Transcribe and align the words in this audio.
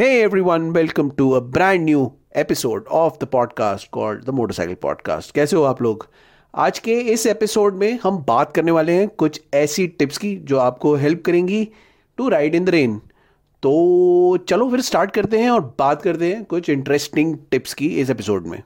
Hey 0.00 0.28
everyone, 0.28 0.64
welcome 0.76 1.10
to 1.10 1.26
a 1.34 1.40
brand 1.40 1.86
new 1.88 2.00
episode 2.42 2.82
of 2.90 3.18
the 3.18 3.26
podcast 3.26 3.90
called 3.90 4.24
the 4.24 4.32
Motorcycle 4.38 4.76
Podcast. 4.84 5.30
कैसे 5.30 5.56
हो 5.56 5.62
आप 5.62 5.82
लोग? 5.82 6.06
आज 6.54 6.78
के 6.78 7.00
इस 7.00 7.26
एपिसोड 7.26 7.74
में 7.74 7.98
हम 8.02 8.18
बात 8.18 8.52
करने 8.52 8.70
वाले 8.70 8.92
हैं 8.92 9.08
कुछ 9.08 9.42
ऐसी 9.54 9.86
टिप्स 9.86 10.18
की 10.18 10.36
जो 10.36 10.58
आपको 10.58 10.94
हेल्प 10.94 11.22
करेंगी 11.26 11.68
to 12.16 12.28
ride 12.28 12.54
in 12.54 12.64
the 12.64 12.68
rain 12.68 12.98
तो 13.62 14.36
चलो 14.36 14.70
फिर 14.70 14.80
स्टार्ट 14.80 15.10
करते 15.10 15.38
हैं 15.38 15.50
और 15.50 15.76
बात 15.78 16.02
करते 16.02 16.34
हैं 16.34 16.44
कुछ 16.44 16.68
इंटरेस्टिंग 16.70 17.38
टिप्स 17.50 17.74
की 17.74 17.88
इस 18.00 18.10
एपिसोड 18.10 18.46
में। 18.46 18.62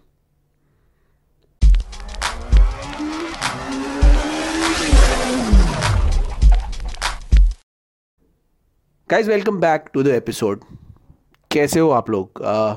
Guys 9.10 9.30
welcome 9.30 9.60
back 9.60 9.84
to 9.94 10.02
the 10.02 10.06
episode 10.06 10.60
कैसे 11.50 11.80
हो 11.80 11.88
आप 11.90 12.10
लोग? 12.10 12.42
आ, 12.42 12.74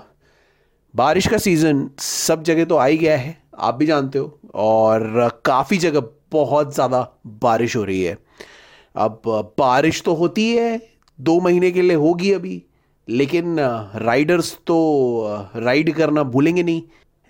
बारिश 0.93 1.27
का 1.27 1.37
सीज़न 1.37 1.89
सब 1.99 2.43
जगह 2.43 2.65
तो 2.65 2.75
आ 2.75 2.85
ही 2.85 2.97
गया 2.97 3.17
है 3.17 3.35
आप 3.59 3.75
भी 3.75 3.85
जानते 3.85 4.19
हो 4.19 4.39
और 4.55 5.29
काफ़ी 5.45 5.77
जगह 5.77 6.03
बहुत 6.31 6.73
ज़्यादा 6.73 7.01
बारिश 7.41 7.75
हो 7.75 7.83
रही 7.83 8.01
है। 8.03 8.17
अब 8.95 9.21
बारिश 9.57 10.01
तो 10.03 10.13
होती 10.15 10.49
है 10.51 10.81
दो 11.19 11.39
महीने 11.41 11.71
के 11.71 11.81
लिए 11.81 11.95
होगी 11.97 12.31
अभी 12.33 12.61
लेकिन 13.07 13.59
राइडर्स 13.97 14.53
तो 14.67 14.77
राइड 15.57 15.93
करना 15.95 16.23
भूलेंगे 16.25 16.63
नहीं। 16.63 16.81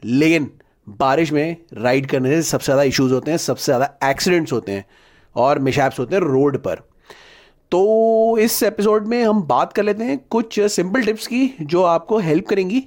लेकिन 0.03 0.49
बारिश 0.99 1.31
में 1.31 1.57
राइड 1.75 2.07
करने 2.09 2.29
से 2.31 2.41
सबसे 2.43 2.65
ज़्यादा 2.65 2.83
इश्यूज़ 2.83 3.13
होते 3.13 3.31
हैं 3.31 3.37
सबसे 3.39 3.65
ज़्यादा 3.65 4.09
एक्सीडेंट्स 4.09 4.53
होते 4.53 4.71
हैं 4.71 4.85
और 5.35 5.59
मिशैप्स 5.59 5.99
होते 5.99 6.15
हैं 6.15 6.21
रोड 6.23 6.57
पर। 6.63 6.81
तो 7.71 8.37
इस 8.37 8.63
एपिसोड 8.63 9.07
में 9.07 9.23
हम 9.23 9.41
बात 9.43 9.73
कर 9.73 9.83
लेते 9.83 10.03
हैं 10.03 10.19
कुछ 10.29 10.59
सिंपल 10.59 11.01
टिप्स 11.01 11.27
की 11.27 11.55
जो 11.61 11.83
आपको 11.83 12.17
हेल्प 12.17 12.47
करेंगी 12.47 12.83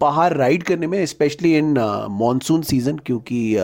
बाहर 0.00 0.36
राइड 0.36 0.62
करने 0.62 0.86
में 0.86 1.06
स्पेशली 1.06 1.56
इन 1.56 1.78
मानसून 2.10 2.62
सीज़न 2.62 2.96
क्योंकि 2.96 3.56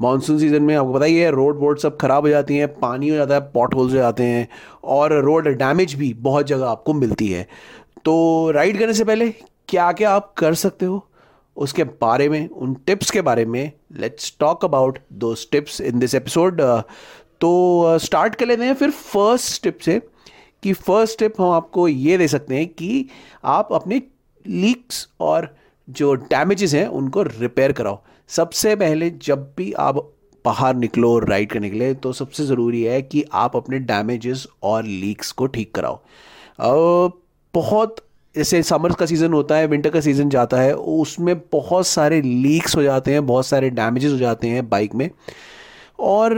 मानसून 0.00 0.38
सीज़न 0.38 0.62
में 0.62 0.74
आपको 0.76 0.92
पता 0.92 1.04
ही 1.04 1.16
है 1.16 1.30
रोड 1.30 1.60
वोड 1.60 1.78
सब 1.78 1.96
ख़राब 1.96 2.22
हो 2.22 2.28
जाती 2.28 2.56
हैं, 2.56 2.68
पानी 2.68 3.08
हो 3.08 3.16
जाता 3.16 3.34
है 3.34 3.40
पॉट 3.40 3.74
होल्स 3.74 3.92
हो 3.92 3.98
जाते 3.98 4.22
हैं, 4.22 4.48
और 4.84 5.12
रोड 5.24 5.48
डैमेज 5.48 5.94
भी 5.94 6.12
बहुत 6.14 6.46
जगह 6.46 6.66
आपको 6.66 6.92
मिलती 6.92 7.28
है। 7.28 7.46
तो 8.04 8.50
राइड 8.50 8.78
करने 8.78 8.94
से 8.94 9.04
पहले 9.04 9.28
क्या 9.68 9.92
क्या 9.92 10.10
आप 10.10 10.32
कर 10.38 10.54
सकते 10.54 10.86
हो? 10.86 11.06
उसके 11.56 11.84
बारे 11.84 12.28
में, 12.28 12.48
उन 12.48 12.74
टिप्स 12.86 13.10
के 13.10 13.20
बारे 13.20 13.44
में 13.44 13.70
लेट्स 13.98 14.36
टॉक 14.40 14.64
अबाउट 14.64 14.98
दो 15.12 15.34
टिप्स 15.52 15.80
इन 15.80 15.98
दिस 15.98 16.14
एपिसोड 16.14 16.60
तो 17.40 17.98
स्टार्ट 17.98 18.34
कर 18.34 18.46
लेते 18.46 18.64
हैं 18.64 18.74
फिर 18.74 18.90
फ़र्स्ट 18.90 19.52
स्टेप 19.54 19.78
से 19.78 20.00
कि 20.62 20.72
फ़र्स्ट 20.72 21.12
स्टेप 21.12 21.40
हम 21.40 21.50
आपको 21.50 21.88
ये 21.88 22.18
दे 22.18 22.28
सकते 22.28 22.54
हैं 22.54 22.66
कि 22.68 23.06
आप 23.44 23.72
अपने 23.72 24.02
लीक्स 24.44 25.06
और 25.20 25.54
जो 25.88 26.14
डैमेजेस 26.14 26.74
हैं 26.74 26.86
उनको 26.86 27.22
रिपेयर 27.22 27.72
कराओ। 27.72 28.00
सबसे 28.30 28.74
पहले 28.76 29.10
जब 29.22 29.52
भी 29.56 29.72
आप 29.72 29.96
बाहर 30.44 30.74
निकलो 30.74 31.18
राइड 31.18 31.50
करने 31.50 31.70
के 31.70 31.78
लिए 31.78 31.94
तो 31.94 32.12
सबसे 32.12 32.44
ज़रूरी 32.46 32.82
है 32.82 33.00
कि 33.02 33.24
आप 33.32 33.56
अपने 33.56 33.78
डैमेजेस 33.78 34.46
और 34.62 34.84
लीक्स 34.84 35.32
को 35.32 35.46
ठीक 35.46 35.74
कराओ। 35.74 36.00
बहुत 37.54 37.96
जैसे 38.34 38.62
समर 38.62 38.92
का 38.92 39.06
सीज़न 39.06 39.32
होता 39.32 39.56
है 39.56 39.66
विंटर 39.66 39.90
का 39.90 40.00
सीज़न 40.00 40.28
जाता 40.28 40.60
है, 40.60 40.74
उसमें 40.74 41.38
बहुत 41.52 41.86
सारे 41.86 42.20
लीक्स 42.22 42.76
हो 42.76 42.82
जाते 42.82 43.12
हैं, 43.12 43.26
बहुत 43.26 43.46
सारे 43.46 43.70
डैमेजेस 43.70 44.12
हो 44.12 44.18
जाते 44.18 44.48
हैं 44.48 44.68
बाइक 44.68 44.94
में। 44.94 45.08
और 46.00 46.34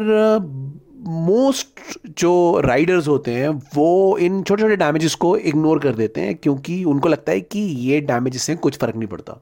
मोस्ट 1.03 1.81
जो 2.19 2.61
राइडर्स 2.61 3.09
होते 3.09 3.31
हैं, 3.31 3.49
वो 3.49 4.19
इन 4.19 4.43
छोटे 4.43 4.63
छोटे 4.63 4.77
डैमेजेस 4.77 5.15
को 5.15 5.37
इग्नोर 5.37 5.79
कर 5.79 5.95
देते 5.95 6.21
हैं 6.21 6.35
क्योंकि 6.37 6.83
उनको 6.85 7.09
लगता 7.09 7.33
है 7.33 7.41
कि 7.43 7.61
ये 7.61 8.01
डैमेजेस 8.03 8.43
से 8.43 8.55
कुछ 8.57 8.79
फ़र्क 8.79 8.97
नहीं 8.97 9.09
पड़ता। 9.09 9.41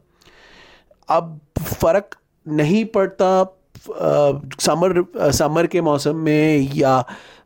अब 1.08 1.38
फ़र्क 1.60 2.16
नहीं 2.46 2.84
पड़ता 2.86 3.56
समर 4.60 5.04
समर 5.32 5.66
के 5.66 5.80
मौसम 5.80 6.16
में 6.16 6.70
या 6.74 6.98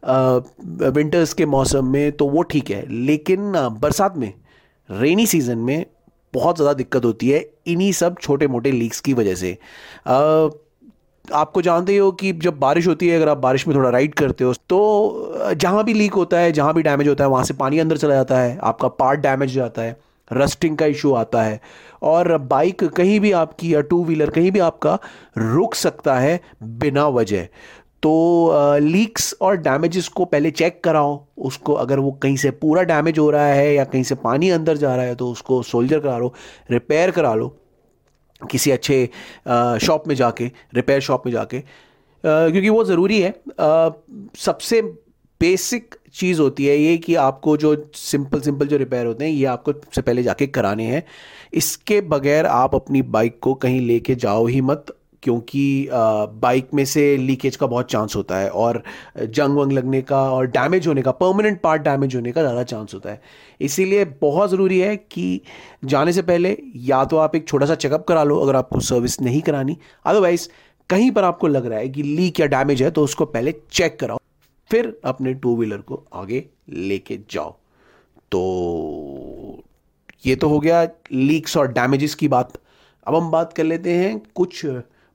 विंटर्स 0.05 1.33
के 1.33 1.47
मौसम 1.47 1.87
में 1.87 2.12
तो 2.12 2.28
वो 2.28 2.43
ठीक 2.43 2.71
है, 2.71 2.84
लेकिन 2.89 3.53
बरसात 3.81 4.16
में 4.16 4.33
रेनी 4.89 5.27
सीज़न 5.27 5.59
में 5.59 5.84
बहुत 6.34 6.56
ज़्यादा 6.56 6.72
दिक्कत 6.75 7.05
होती 7.05 7.28
है 7.31 7.44
इन्हीं 7.66 7.93
सब 7.93 8.16
छोटे 8.21 8.47
मोटे 8.47 8.71
लीक्स 8.72 9.00
की 9.00 9.12
वजह 9.15 9.34
से। 9.34 9.53
आपको 11.25 11.62
जानते 11.62 11.93
ही 11.93 11.99
हो 11.99 12.11
कि 12.12 12.33
जब 12.35 12.59
बारिश 12.59 12.87
होती 12.87 13.09
है, 13.09 13.17
अगर 13.17 13.29
आप 13.29 13.39
बारिश 13.39 13.67
में 13.69 13.77
थोड़ा 13.77 13.91
राइड 13.91 14.15
करते 14.15 14.45
हो 14.45 14.53
तो 14.69 15.55
जहाँ 15.55 15.85
भी 15.85 15.93
लीक 15.95 16.15
होता 16.15 16.39
है, 16.39 16.51
जहाँ 16.53 16.75
भी 16.75 16.83
डैमेज 16.83 17.09
होता 17.09 17.25
है, 17.25 17.31
वहाँ 17.31 17.45
से 17.45 17.55
पानी 17.55 17.79
अंदर 17.79 17.97
चला 17.97 18.15
जाता 18.15 18.39
है, 18.39 18.59
आपका 18.62 18.89
पार्ट 18.91 19.21
डैमेज 19.21 19.55
जाता 19.55 19.83
है 19.83 19.97
रस्टिंग 20.31 20.77
का 20.79 20.87
इशू 20.87 21.13
आता 21.15 21.43
है 21.43 21.61
और 22.03 22.37
बाइक 22.39 22.84
कहीं 22.87 23.19
भी 23.21 23.33
आपकी 23.34 23.75
या 23.75 23.81
टू 23.83 24.03
व्हीलर 24.05 24.31
कहीं 24.31 24.51
भी 24.53 24.59
आपका 24.61 24.99
रुक 25.39 25.75
सकता 25.75 26.19
है 26.19 26.41
बिना 26.63 27.07
वजह। 27.09 27.49
तो 28.03 28.79
लीक्स 28.81 29.34
और 29.41 29.57
डैमेजेस 29.57 30.09
को 30.09 30.25
पहले 30.25 30.51
चेक 30.51 30.83
कराओ, 30.84 31.21
उसको 31.39 31.73
अगर 31.75 31.99
वो 31.99 32.11
कहीं 32.23 32.37
से 32.37 32.51
पूरा 32.53 32.83
डैमेज 32.83 33.19
हो 33.19 33.29
रहा 33.31 33.47
है 33.47 33.75
या 33.75 33.84
कहीं 33.84 34.03
से 34.03 34.15
पानी 34.15 34.51
अंदर 34.51 34.77
जा 34.77 34.95
रहा 34.97 35.05
है 35.05 35.15
तो 35.15 35.31
उसको 35.31 35.63
सोल्जर 35.63 36.01
करा 36.01 36.19
लो 36.19 36.33
रिपेयर 36.71 37.11
करा 37.11 37.34
लो। 37.34 37.55
किसी 38.50 38.71
अच्छे 38.71 39.09
शॉप 39.82 40.09
में 40.09 40.15
जाके, 40.15 40.50
रिपेयर 40.75 41.00
शॉप 41.00 41.27
में 41.27 41.32
जाके 41.32 41.60
क्योंकि 42.25 42.69
वो 42.69 42.84
ज़रूरी 42.84 43.21
है। 43.21 43.34
सबसे 44.38 44.81
बेसिक 45.41 45.94
चीज़ 46.15 46.41
होती 46.41 46.66
है 46.66 46.77
ये 46.77 46.97
कि 46.97 47.15
आपको 47.15 47.56
जो 47.56 47.75
सिंपल 47.94 48.41
सिंपल 48.41 48.66
जो 48.66 48.77
रिपेयर 48.77 49.06
होते 49.06 49.25
हैं, 49.25 49.33
ये 49.33 49.44
आपको 49.44 49.72
सबसे 49.72 50.03
पहले 50.03 50.22
जाके 50.22 50.47
कराने 50.47 50.84
हैं। 50.84 51.03
इसके 51.54 52.00
बगैर 52.03 52.47
आप 52.47 52.75
अपनी 52.75 53.03
बाइक 53.03 53.38
को 53.43 53.54
कहीं 53.56 53.81
लेके 53.81 54.15
जाओ 54.16 54.47
ही 54.47 54.60
मत। 54.60 54.94
क्योंकि 55.25 55.89
बाइक 55.91 56.69
में 56.75 56.85
से 56.85 57.17
लीकेज 57.17 57.57
का 57.57 57.67
बहुत 57.67 57.91
चांस 57.91 58.17
होता 58.17 58.37
है 58.37 58.49
और 58.51 58.83
जंग 59.19 59.57
वंग 59.57 59.73
लगने 59.73 60.01
का 60.03 60.21
और 60.33 60.47
डैमेज 60.49 60.87
होने 60.87 61.03
का 61.03 61.11
परमानेंट 61.15 61.61
पार्ट 61.61 61.83
डैमेज 61.83 62.15
होने 62.15 62.33
का 62.33 62.43
ज़्यादा 62.43 62.62
चांस 62.65 62.95
होता 62.95 63.11
है। 63.11 63.21
इसीलिए 63.61 64.05
बहुत 64.21 64.51
ज़रूरी 64.51 64.79
है 64.81 64.97
कि 64.97 65.41
जाने 65.84 66.13
से 66.13 66.23
पहले 66.23 66.57
या 66.84 67.05
तो 67.05 67.17
आप 67.17 67.37
एक 67.37 67.49
छोटा 67.49 67.67
सा 67.67 67.75
चेकअप 67.77 68.05
करा 68.09 68.25
लो 68.25 68.39
अगर 68.39 68.57
आपको 68.57 68.81
सर्विस 68.83 69.21
नहीं 69.21 69.41
करानी। 69.43 69.77
अदरवाइज़ 70.05 70.49
कहीं 70.91 71.11
पर 71.11 71.25
आपको 71.25 71.47
लग 71.49 71.67
रहा 71.67 71.79
है 71.79 71.89
कि 71.89 72.03
लीक 72.03 72.41
या 72.41 72.47
डैमेज 72.49 72.83
है 72.83 72.91
तो 72.91 73.05
उसको 73.05 73.25
पहले 73.27 73.55
चेक 73.73 73.99
कराओ। 74.01 74.19
फिर 74.71 74.97
अपने 75.05 75.34
टू 75.34 75.57
व्हीलर 75.57 75.79
को 75.79 76.03
आगे 76.15 76.45
लेके 76.71 77.19
जाओ। 77.31 77.51
तो 78.33 79.63
ये 80.25 80.34
तो 80.37 80.49
हो 80.49 80.59
गया 80.61 80.83
लीक्स 81.13 81.57
और 81.57 81.73
डैमेजेस 81.73 82.15
की 82.15 82.29
बात। 82.29 82.53
अब 83.07 83.15
हम 83.15 83.31
बात 83.31 83.53
कर 83.53 83.65
लेते 83.65 83.93
हैं 83.93 84.21
कुछ 84.34 84.65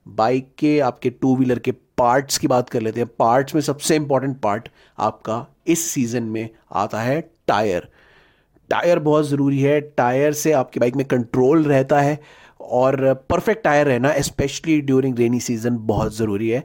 बाइक 0.06 0.54
के, 0.58 0.78
आपके 0.80 1.10
टू 1.10 1.34
व्हीलर 1.36 1.58
के 1.58 1.72
पार्ट्स 1.98 2.38
की 2.38 2.46
बात 2.48 2.68
कर 2.70 2.80
लेते 2.80 3.00
हैं। 3.00 3.08
पार्ट्स 3.18 3.54
में 3.54 3.60
सबसे 3.62 3.96
इंपॉर्टेंट 3.96 4.38
पार्ट 4.40 4.68
आपका 4.98 5.46
इस 5.66 5.90
सीज़न 5.90 6.22
में 6.24 6.48
आता 6.72 7.00
है 7.02 7.20
टायर 7.48 7.88
टायर 8.70 8.98
बहुत 9.00 9.28
ज़रूरी 9.28 9.60
है। 9.60 9.80
टायर 9.80 10.32
से 10.32 10.52
आपकी 10.52 10.80
बाइक 10.80 10.96
में 10.96 11.04
कंट्रोल 11.06 11.64
रहता 11.64 12.00
है 12.00 12.18
और 12.60 13.12
परफेक्ट 13.30 13.62
टायर 13.64 13.86
रहना 13.86 14.12
स्पेशली 14.22 14.80
ड्यूरिंग 14.80 15.18
रेनी 15.18 15.40
सीज़न 15.40 15.76
बहुत 15.86 16.16
ज़रूरी 16.16 16.48
है। 16.48 16.64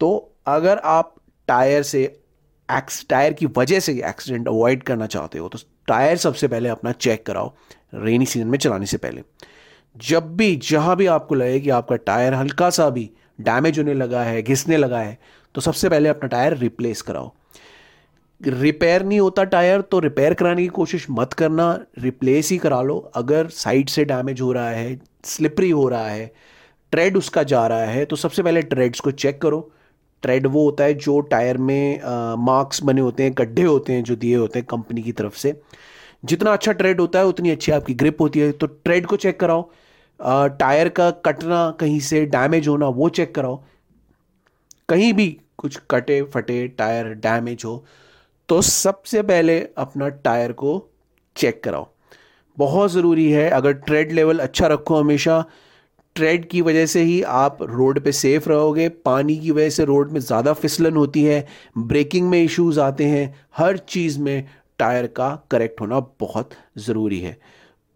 तो 0.00 0.32
अगर 0.46 0.78
आप 0.84 1.14
टायर 1.48 1.82
से 1.82 2.02
एक्स 2.68 3.04
टायर 3.10 3.32
की 3.32 3.46
वजह 3.56 3.80
से 3.80 3.92
एक्सीडेंट 4.04 4.48
अवॉइड 4.48 4.82
करना 4.82 5.06
चाहते 5.06 5.38
हो 5.38 5.48
तो 5.48 5.58
टायर 5.88 6.16
सबसे 6.18 6.48
पहले 6.48 6.68
अपना 6.68 6.92
चेक 6.94 7.24
कराओ 7.26 7.52
रेनी 7.94 8.26
सीज़न 8.26 8.46
में 8.46 8.58
चलाने 8.58 8.86
से 8.86 8.96
पहले। 8.96 9.22
जब 9.96 10.36
भी, 10.36 10.54
जहाँ 10.56 10.96
भी 10.96 11.06
आपको 11.06 11.34
लगे 11.34 11.60
कि 11.60 11.70
आपका 11.70 11.96
टायर 11.96 12.34
हल्का 12.34 12.70
सा 12.70 12.88
भी 12.90 13.10
डैमेज 13.40 13.78
होने 13.78 13.94
लगा 13.94 14.22
है, 14.22 14.42
घिसने 14.42 14.76
लगा 14.76 14.98
है 14.98 15.18
तो 15.54 15.60
सबसे 15.60 15.88
पहले 15.88 16.08
अपना 16.08 16.28
टायर 16.28 16.56
रिप्लेस 16.58 17.02
कराओ। 17.02 17.32
रिपेयर 18.40 19.02
नहीं 19.04 19.20
होता 19.20 19.44
टायर 19.44 19.80
तो 19.80 19.98
रिपेयर 19.98 20.34
कराने 20.34 20.62
की 20.62 20.68
कोशिश 20.68 21.06
मत 21.10 21.32
करना 21.32 21.68
रिप्लेस 21.98 22.50
ही 22.50 22.58
करा 22.58 22.80
लो। 22.82 22.98
अगर 23.16 23.46
साइड 23.48 23.88
से 23.88 24.04
डैमेज 24.04 24.40
हो 24.40 24.50
रहा 24.52 24.70
है 24.70 24.98
स्लिपरी 25.24 25.70
हो 25.70 25.88
रहा 25.88 26.08
है 26.08 26.32
ट्रेड 26.92 27.16
उसका 27.16 27.42
जा 27.42 27.66
रहा 27.66 27.84
है 27.84 28.04
तो 28.04 28.16
सबसे 28.16 28.42
पहले 28.42 28.62
ट्रेड्स 28.64 29.00
को 29.00 29.10
चेक 29.12 29.40
करो। 29.42 29.60
ट्रेड 30.22 30.46
वो 30.46 30.64
होता 30.64 30.84
है 30.84 30.94
जो 30.96 31.18
टायर 31.22 31.58
में 31.58 32.00
मार्क्स 32.38 32.82
बने 32.82 33.00
होते 33.00 33.22
हैं, 33.22 33.32
गड्ढे 33.38 33.62
होते 33.62 33.92
हैं, 33.92 34.04
जो 34.04 34.16
दिए 34.16 34.36
होते 34.36 34.58
हैं 34.58 34.66
कंपनी 34.70 35.02
की 35.02 35.12
तरफ़ 35.12 35.36
से। 35.36 35.60
जितना 36.24 36.52
अच्छा 36.52 36.72
ट्रेड 36.72 37.00
होता 37.00 37.18
है, 37.18 37.26
उतनी 37.26 37.50
अच्छी 37.50 37.72
आपकी 37.72 37.94
ग्रिप 37.94 38.20
होती 38.20 38.40
है 38.40 38.52
तो 38.52 38.66
ट्रेड 38.66 39.06
को 39.06 39.16
चेक 39.16 39.40
कराओ। 39.40 39.68
टायर 40.20 40.88
का 40.90 41.10
कटना, 41.10 41.70
कहीं 41.80 42.00
से 42.00 42.24
डैमेज 42.26 42.68
होना, 42.68 42.88
वो 42.88 43.08
चेक 43.10 43.34
कराओ। 43.34 43.62
कहीं 44.88 45.12
भी 45.14 45.28
कुछ 45.58 45.80
कटे, 45.90 46.22
फटे, 46.24 46.66
टायर 46.68 47.12
डैमेज 47.16 47.62
हो 47.64 47.84
तो 48.48 48.60
सबसे 48.62 49.22
पहले 49.24 49.58
अपना 49.78 50.08
टायर 50.08 50.52
को 50.54 50.72
चेक 51.36 51.62
कराओ। 51.64 51.86
बहुत 52.56 52.90
ज़रूरी 52.90 53.30
है, 53.30 53.48
अगर 53.50 53.72
ट्रेड 53.72 54.12
लेवल 54.12 54.38
अच्छा 54.38 54.66
रखो 54.66 54.96
हमेशा 54.96 55.44
ट्रेड 56.16 56.48
की 56.48 56.60
वजह 56.62 56.86
से 56.86 57.00
ही 57.02 57.20
आप 57.22 57.58
रोड 57.62 58.00
पे 58.00 58.12
सेफ़ 58.12 58.48
रहोगे, 58.48 58.88
पानी 58.88 59.36
की 59.38 59.50
वजह 59.50 59.70
से 59.70 59.84
रोड 59.84 60.12
में 60.12 60.20
ज़्यादा 60.20 60.52
फिसलन 60.54 60.96
होती 60.96 61.24
है 61.24 61.46
ब्रेकिंग 61.78 62.28
में 62.30 62.42
इश्यूज़ 62.42 62.80
आते 62.80 63.04
हैं, 63.04 63.34
हर 63.56 63.76
चीज़ 63.78 64.18
में 64.20 64.48
टायर 64.78 65.06
का 65.08 65.28
करेक्ट 65.50 65.80
होना 65.80 66.00
बहुत 66.20 66.50
ज़रूरी 66.78 67.20
है। 67.20 67.32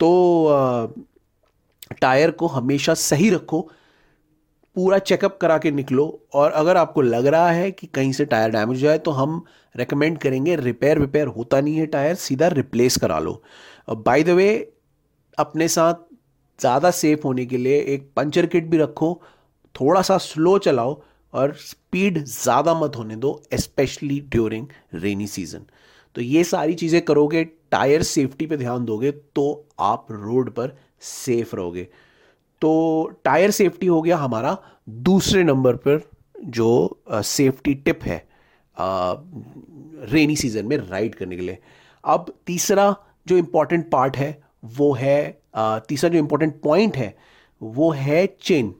तो 0.00 0.94
टायर 1.92 2.30
को 2.30 2.46
हमेशा 2.46 2.94
सही 2.94 3.30
रखो, 3.30 3.60
पूरा 4.76 4.98
चेकअप 5.00 5.38
करा 5.40 5.56
के 5.58 5.70
निकलो, 5.70 6.06
और 6.34 6.50
अगर 6.52 6.76
आपको 6.76 7.02
लग 7.02 7.26
रहा 7.26 7.50
है 7.50 7.70
कि 7.70 7.86
कहीं 7.86 8.12
से 8.12 8.24
टायर 8.24 8.50
डैमेज 8.50 8.76
हो 8.76 8.82
जाए 8.82 8.98
तो 8.98 9.10
हम 9.10 9.44
रेकमेंड 9.74 10.18
करेंगे 10.18 10.56
रिपेयर 10.56 10.98
विपेयर 10.98 11.26
होता 11.28 11.60
नहीं 11.60 11.76
है 11.76 11.86
टायर, 11.86 12.14
सीधा 12.16 12.48
रिप्लेस 12.48 12.96
करा 12.96 13.18
लो। 13.18 13.42
बाय 13.88 14.22
द 14.22 14.30
वे 14.30 14.50
अपने 15.38 15.68
साथ 15.68 15.94
ज़्यादा 16.58 16.90
सेफ़ 16.92 17.20
होने 17.24 17.46
के 17.46 17.56
लिए 17.56 17.80
एक 17.84 18.10
पंचर 18.16 18.46
किट 18.46 18.66
भी 18.70 18.78
रखो, 18.78 19.20
थोड़ा 19.74 20.02
सा 20.02 20.18
स्लो 20.18 20.56
चलाओ, 20.58 21.00
और 21.34 21.54
स्पीड 21.56 22.18
ज़्यादा 22.18 22.74
मत 22.74 22.96
होने 22.96 23.16
दो 23.16 23.40
स्पेशली 23.54 24.20
ड्यूरिंग 24.30 24.66
रेनी 24.94 25.26
सीज़न 25.26 25.66
तो 26.16 26.20
ये 26.20 26.42
सारी 26.44 26.74
चीज़ें 26.74 27.00
करोगे, 27.02 27.44
टायर 27.44 28.02
सेफ्टी 28.02 28.46
पे 28.46 28.56
ध्यान 28.56 28.84
दोगे 28.84 29.10
तो 29.10 29.44
आप 29.80 30.06
रोड 30.10 30.50
पर 30.50 30.76
सेफ़ 31.02 31.54
रहोगे। 31.56 31.88
तो 32.62 33.10
टायर 33.24 33.50
सेफ्टी 33.50 33.86
हो 33.86 34.00
गया 34.02 34.16
हमारा। 34.18 34.56
दूसरे 34.88 35.42
नंबर 35.44 35.76
पर 35.78 36.00
जो 36.38 37.02
सेफ्टी 37.14 37.74
टिप 37.76 38.02
है 38.04 38.24
रेनी 40.12 40.36
सीज़न 40.36 40.66
में 40.66 40.76
राइड 40.78 41.14
करने 41.14 41.36
के 41.36 41.42
लिए। 41.42 41.58
अब 42.04 42.32
तीसरा 42.46 42.94
जो 43.28 43.36
इम्पोर्टेंट 43.36 43.90
पार्ट 43.90 44.16
है, 44.16 44.42
वो 44.66 44.92
है 44.94 45.40
तीसरा 45.58 46.10
जो 46.10 46.18
इम्पोर्टेंट 46.18 46.60
पॉइंट 46.62 46.96
है, 46.96 47.14
वो 47.60 47.90
है 47.92 48.26
चेन 48.42 48.74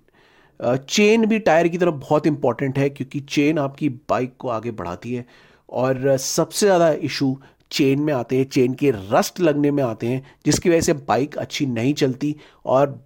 चेन 0.60 1.24
भी 1.26 1.38
टायर 1.38 1.68
की 1.68 1.78
तरफ़ 1.78 1.94
बहुत 1.96 2.26
इंपॉर्टेंट 2.26 2.78
है, 2.78 2.88
क्योंकि 2.90 3.20
चेन 3.20 3.58
आपकी 3.58 3.88
बाइक 3.88 4.36
को 4.38 4.48
आगे 4.48 4.70
बढ़ाती 4.72 5.14
है। 5.14 5.24
और 5.68 6.16
सबसे 6.18 6.66
ज़्यादा 6.66 6.90
इशू 7.02 7.36
चेन 7.70 8.00
में 8.00 8.12
आते 8.12 8.36
हैं, 8.36 8.44
चेन 8.44 8.74
के 8.74 8.90
रस्ट 8.90 9.40
लगने 9.40 9.70
में 9.70 9.82
आते 9.82 10.06
हैं, 10.06 10.22
जिसकी 10.46 10.70
वजह 10.70 10.80
से 10.80 10.92
बाइक 10.92 11.36
अच्छी 11.38 11.66
नहीं 11.68 11.94
चलती 11.94 12.34
और 12.66 12.98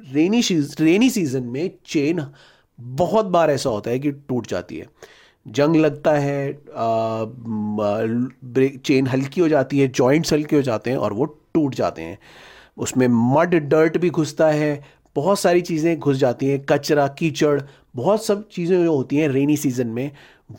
रेनी 0.00 0.42
रेनी 0.80 1.10
सीज़न 1.10 1.42
में 1.42 1.70
चेन 1.86 2.26
बहुत 2.78 3.26
बार 3.26 3.50
ऐसा 3.50 3.70
होता 3.70 3.90
है 3.90 3.98
कि 3.98 4.10
टूट 4.10 4.46
जाती 4.46 4.76
है। 4.76 4.86
जंग 5.46 5.76
लगता 5.76 6.12
है 6.12 6.58
ब्रेक 8.44 8.80
चेन 8.80 9.06
हल्की 9.06 9.40
हो 9.40 9.48
जाती 9.48 9.78
है, 9.78 9.88
जॉइंट्स 9.88 10.32
हल्के 10.32 10.56
हो 10.56 10.62
जाते 10.62 10.90
हैं 10.90 10.96
और 10.96 11.12
वो 11.12 11.24
टूट 11.24 11.74
जाते 11.74 12.02
हैं। 12.02 12.18
उसमें 12.78 13.06
मड, 13.08 13.54
डर्ट 13.54 13.98
भी 13.98 14.10
घुसता 14.10 14.48
है, 14.48 14.82
बहुत 15.16 15.38
सारी 15.40 15.60
चीज़ें 15.60 15.98
घुस 15.98 16.16
जाती 16.16 16.46
हैं, 16.46 16.64
कचरा, 16.64 17.06
कीचड़, 17.08 17.60
बहुत 17.96 18.24
सब 18.24 18.48
चीज़ें 18.48 18.82
जो 18.84 18.94
होती 18.94 19.16
हैं 19.16 19.28
रेनी 19.28 19.56
सीज़न 19.56 19.86
में। 19.86 20.10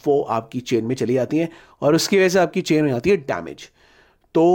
वो 0.08 0.22
आपकी 0.22 0.60
चेन 0.60 0.86
में 0.86 0.96
चली 0.96 1.14
जाती 1.14 1.38
हैं 1.38 1.50
और 1.82 1.96
उसकी 1.96 2.18
वजह 2.18 2.30
से 2.30 2.40
आपकी 2.40 2.62
चेन 2.62 2.84
हो 2.84 2.90
जाती 2.90 3.10
है 3.10 3.18
डैमेज 3.18 3.70
तो 4.36 4.46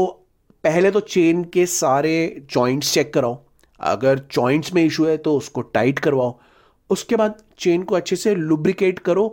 पहले 0.65 0.91
तो 0.91 1.01
चेन 1.01 1.45
के 1.45 1.67
सारे 1.67 2.47
जॉइंट्स 2.51 2.93
चेक 2.95 3.13
कराओ. 3.15 3.39
अगर 3.81 4.19
जॉइंट्स 4.33 4.73
में 4.75 4.83
इशू 4.85 5.05
है 5.05 5.17
तो 5.17 5.37
उसको 5.37 5.61
टाइट 5.61 5.99
करवाओ. 5.99 6.39
उसके 6.91 7.17
बाद 7.17 7.43
चेन 7.59 7.83
को 7.83 7.95
अच्छे 7.95 8.17
से 8.17 8.35
लुब्रिकेट 8.35 8.99
करो 8.99 9.29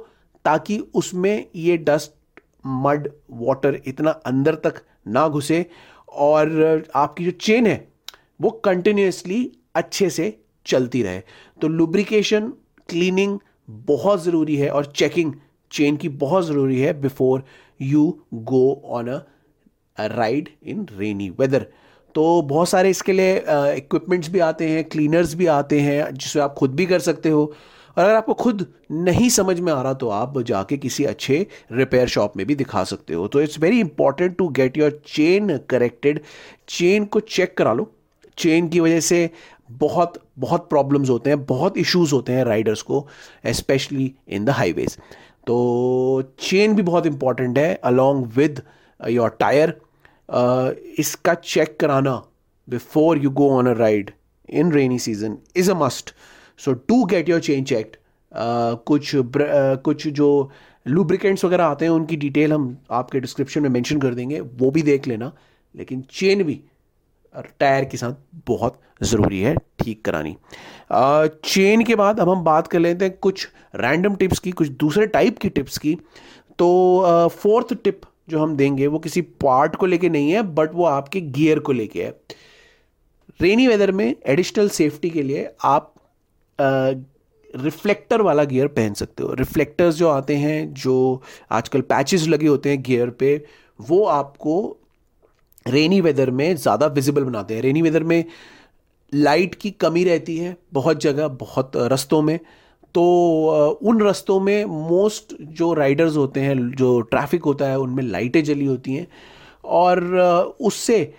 ताकि 0.46 0.78
उसमें 0.96 1.46
ये 1.56 1.78
डस्ट 1.78 2.12
मड 2.66 3.10
वाटर 3.32 3.82
इतना 3.88 4.12
अंदर 4.26 4.56
तक 4.56 4.82
ना 5.08 5.28
घुसे 5.28 5.66
और 6.10 6.84
आपकी 6.96 7.26
जो 7.26 7.32
चेन 7.32 7.68
है 7.68 7.88
वो 8.42 8.50
कंटिन्यूसली 8.66 9.52
अच्छे 9.76 10.10
से 10.10 10.38
चलती 10.66 11.04
रहे. 11.04 11.22
तो 11.62 11.68
लुब्रिकेशन 11.68 12.50
क्लीनिंग 12.90 13.38
बहुत 13.70 14.24
ज़रूरी 14.24 14.56
है 14.56 14.70
और 14.70 14.86
चेकिंग 14.86 15.34
चेन 15.72 15.98
की 15.98 16.10
बहुत 16.10 16.46
ज़रूरी 16.46 16.80
है 16.80 16.94
before 17.02 17.44
you 17.82 18.20
go 18.34 18.82
on 18.86 19.08
a 19.08 19.20
ride 19.98 20.50
in 20.64 20.86
rainy 20.98 21.30
weather 21.30 21.66
तो 22.16 22.42
बहुत 22.42 22.70
सारे 22.70 22.90
इसके 22.90 23.14
लिए 23.14 23.38
इक्विपमेंट्स 23.48 24.30
भी 24.30 24.40
आते 24.40 24.70
हैं 24.70 24.84
क्लीनर्स 24.84 25.34
भी 25.34 25.46
आते 25.46 25.80
हैं 25.80 26.14
जिससे 26.14 26.40
आप 26.40 26.54
खुद 26.54 26.76
भी 26.76 26.86
कर 26.86 27.00
सकते 27.00 27.30
हो। 27.30 27.42
और 27.98 28.04
अगर 28.04 28.16
आपको 28.16 28.34
खुद 28.34 28.66
नहीं 28.92 29.30
समझ 29.30 29.60
में 29.60 29.72
आ 29.74 29.82
रहा 29.82 29.94
तो 29.94 30.10
आप 30.10 30.40
जाके 30.42 30.78
किसी 30.78 31.04
अच्छे 31.06 31.46
रिपेयर 31.72 32.08
शॉप 32.08 32.38
में 32.38 32.46
भी 32.48 32.56
दिखा 32.56 32.84
सकते 32.84 33.14
हो। 33.14 33.28
तो 33.28 33.42
it's 33.42 33.60
very 33.60 33.80
important 33.80 34.36
to 34.38 34.48
get 34.50 34.78
your 34.78 35.02
chain 35.08 35.58
corrected 35.70 36.22
chain 36.70 37.06
को 37.06 37.20
चेक 37.20 37.58
करा 37.58 37.74
लो। 37.74 37.92
चेन 38.38 38.68
की 38.70 38.80
वजह 38.80 39.00
से 39.00 39.30
बहुत 39.72 40.22
बहुत 40.40 40.70
प्रॉब्लम्स 40.70 41.10
होते 41.10 41.30
हैं, 41.30 41.46
बहुत 41.46 41.78
इश्यूज़ 41.78 42.14
होते 42.14 42.34
हैं 42.34 42.44
राइडर्स 42.46 42.82
को 42.82 43.08
स्पेशली 43.48 44.14
इन 44.28 44.46
द 44.46 44.50
हाईवेज 44.50 44.98
तो 45.48 46.34
चेन 46.40 46.76
भी 46.76 46.82
बहुत 46.82 47.06
इंपॉर्टेंट 47.06 47.58
है 47.58 47.74
अलॉन्ग 47.76 48.32
विद 48.36 48.62
योर 49.10 49.30
टायर 49.40 49.82
इसका 51.00 51.34
चेक 51.34 51.78
कराना 51.80 52.16
before 52.70 53.18
you 53.18 53.30
go 53.30 53.50
on 53.50 53.68
a 53.68 53.74
ride 53.74 54.12
in 54.50 54.72
rainy 54.72 55.00
season 55.00 55.38
is 55.56 55.72
a 55.72 55.74
must 55.74 56.14
so 56.58 56.74
to 56.74 57.04
get 57.06 57.30
your 57.30 57.42
chain 57.42 57.64
checked 57.64 57.96
कुछ 58.86 59.16
ब्र, 59.16 59.76
uh, 59.76 59.82
कुछ 59.82 60.08
जो 60.08 60.52
लुब्रिकेंट्स 60.88 61.46
वगैरह 61.46 61.64
आते 61.64 61.86
हैं 61.86 61.92
उनकी 61.92 62.16
डिटेल 62.16 62.54
हम 62.54 62.78
आपके 62.92 63.20
डिस्क्रिप्शन 63.20 63.62
में 63.62 63.70
मेंशन 63.70 64.00
कर 64.00 64.14
देंगे 64.14 64.40
वो 64.40 64.72
भी 64.72 64.82
देख 64.82 65.08
लेना। 65.08 65.32
लेकिन 65.76 66.04
चेन 66.12 66.44
भी 66.44 66.62
टायर 67.60 67.86
के 67.86 67.98
साथ 67.98 68.14
बहुत 68.48 68.80
ज़रूरी 69.04 69.40
है 69.42 69.56
ठीक 69.80 70.04
करानी। 70.06 70.36
चेन 71.44 71.84
के 71.84 71.96
बाद 71.96 72.20
अब 72.20 72.30
हम 72.30 72.44
बात 72.44 72.68
कर 72.68 72.80
लेते 72.80 73.06
हैं 73.06 73.18
कुछ 73.18 73.48
रैंडम 73.76 74.16
टिप्स 74.16 74.40
की, 74.40 74.52
कुछ 74.52 74.68
दूसरे 74.70 75.08
टाइप 75.08 75.38
की 75.38 75.50
टिप्स 75.50 75.78
की। 75.78 75.96
तो 76.60 77.28
फोर्थ 77.32 77.74
टिप 77.84 78.02
जो 78.30 78.40
हम 78.40 78.56
देंगे 78.58 78.88
वो 78.88 79.00
किसी 79.00 79.22
पार्ट 79.22 79.76
को 79.76 79.86
लेके 79.86 80.10
नहीं 80.10 80.32
है 80.32 80.42
बट 80.54 80.74
वो 80.74 80.86
आपके 80.86 81.22
गियर 81.22 81.60
को 81.60 81.72
लेके 81.72 82.04
है। 82.04 82.10
रेनी 83.40 83.68
वेदर 83.68 83.92
में 83.92 84.16
एडिशनल 84.26 84.70
सेफ्टी 84.70 85.10
के 85.10 85.24
लिए 85.24 85.50
आप 85.66 85.94
रिफ्लेक्टर 87.54 88.22
वाला 88.22 88.44
गियर 88.44 88.68
पहन 88.70 88.94
सकते 88.94 89.24
हो। 89.24 89.34
रिफ्लेक्टर्स 89.34 89.96
जो 89.96 90.10
आते 90.10 90.36
हैं, 90.36 90.74
जो 90.74 91.22
आजकल 91.52 91.82
पैचेस 91.84 92.28
लगे 92.28 92.48
होते 92.48 92.70
हैं 92.70 92.82
गियर 92.84 93.10
पे, 93.10 93.46
वो 93.80 94.04
आपको 94.06 94.78
रेनी 95.68 96.00
वेदर 96.02 96.32
में 96.32 96.56
ज़्यादा 96.56 96.88
विजिबल 96.90 97.24
बनाते 97.24 97.56
हैं। 97.56 97.62
रेनी 97.62 97.82
वेदर 97.82 98.04
में 98.04 98.24
लाइट 99.14 99.56
की 99.56 99.72
कमी 99.72 100.04
रहती 100.04 100.38
है 100.38 100.56
बहुत 100.74 101.02
जगह, 101.02 101.28
बहुत 101.28 101.72
रस्तों 101.76 102.22
में। 102.22 102.40
तो 102.96 103.78
उन 103.84 104.02
रस्तों 104.02 104.40
में 104.40 104.66
मोस्ट 104.66 105.36
जो 105.42 105.74
राइडर्स 105.74 106.16
होते 106.18 106.40
हैं, 106.40 106.56
जो 106.72 107.00
ट्रैफ़िक 107.02 107.44
होता 107.44 107.66
है, 107.66 107.80
उनमें 107.80 108.04
लाइटें 108.04 108.44
जली 108.44 108.66
होती 108.66 108.94
हैं। 108.94 109.08
और 109.64 110.04
उससे 110.62 111.14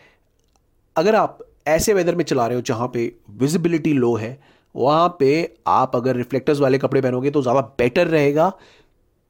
अगर 0.97 1.15
आप 1.15 1.39
ऐसे 1.69 1.95
वेदर 1.95 2.15
में 2.15 2.25
चला 2.25 2.47
रहे 2.47 2.57
हो 2.57 2.63
जहाँ 2.63 2.91
पे 2.95 3.13
विजिबिलिटी 3.39 3.93
लो 3.93 4.15
है, 4.15 4.39
वहाँ 4.75 5.17
पे 5.21 5.31
आप 5.69 5.97
अगर 5.97 6.17
रिफ्लेक्टर्स 6.17 6.61
वाले 6.61 6.79
कपड़े 6.79 7.01
पहनोगे 7.01 7.31
तो 7.31 7.43
ज़्यादा 7.43 7.61
बेटर 7.79 8.07
रहेगा, 8.09 8.53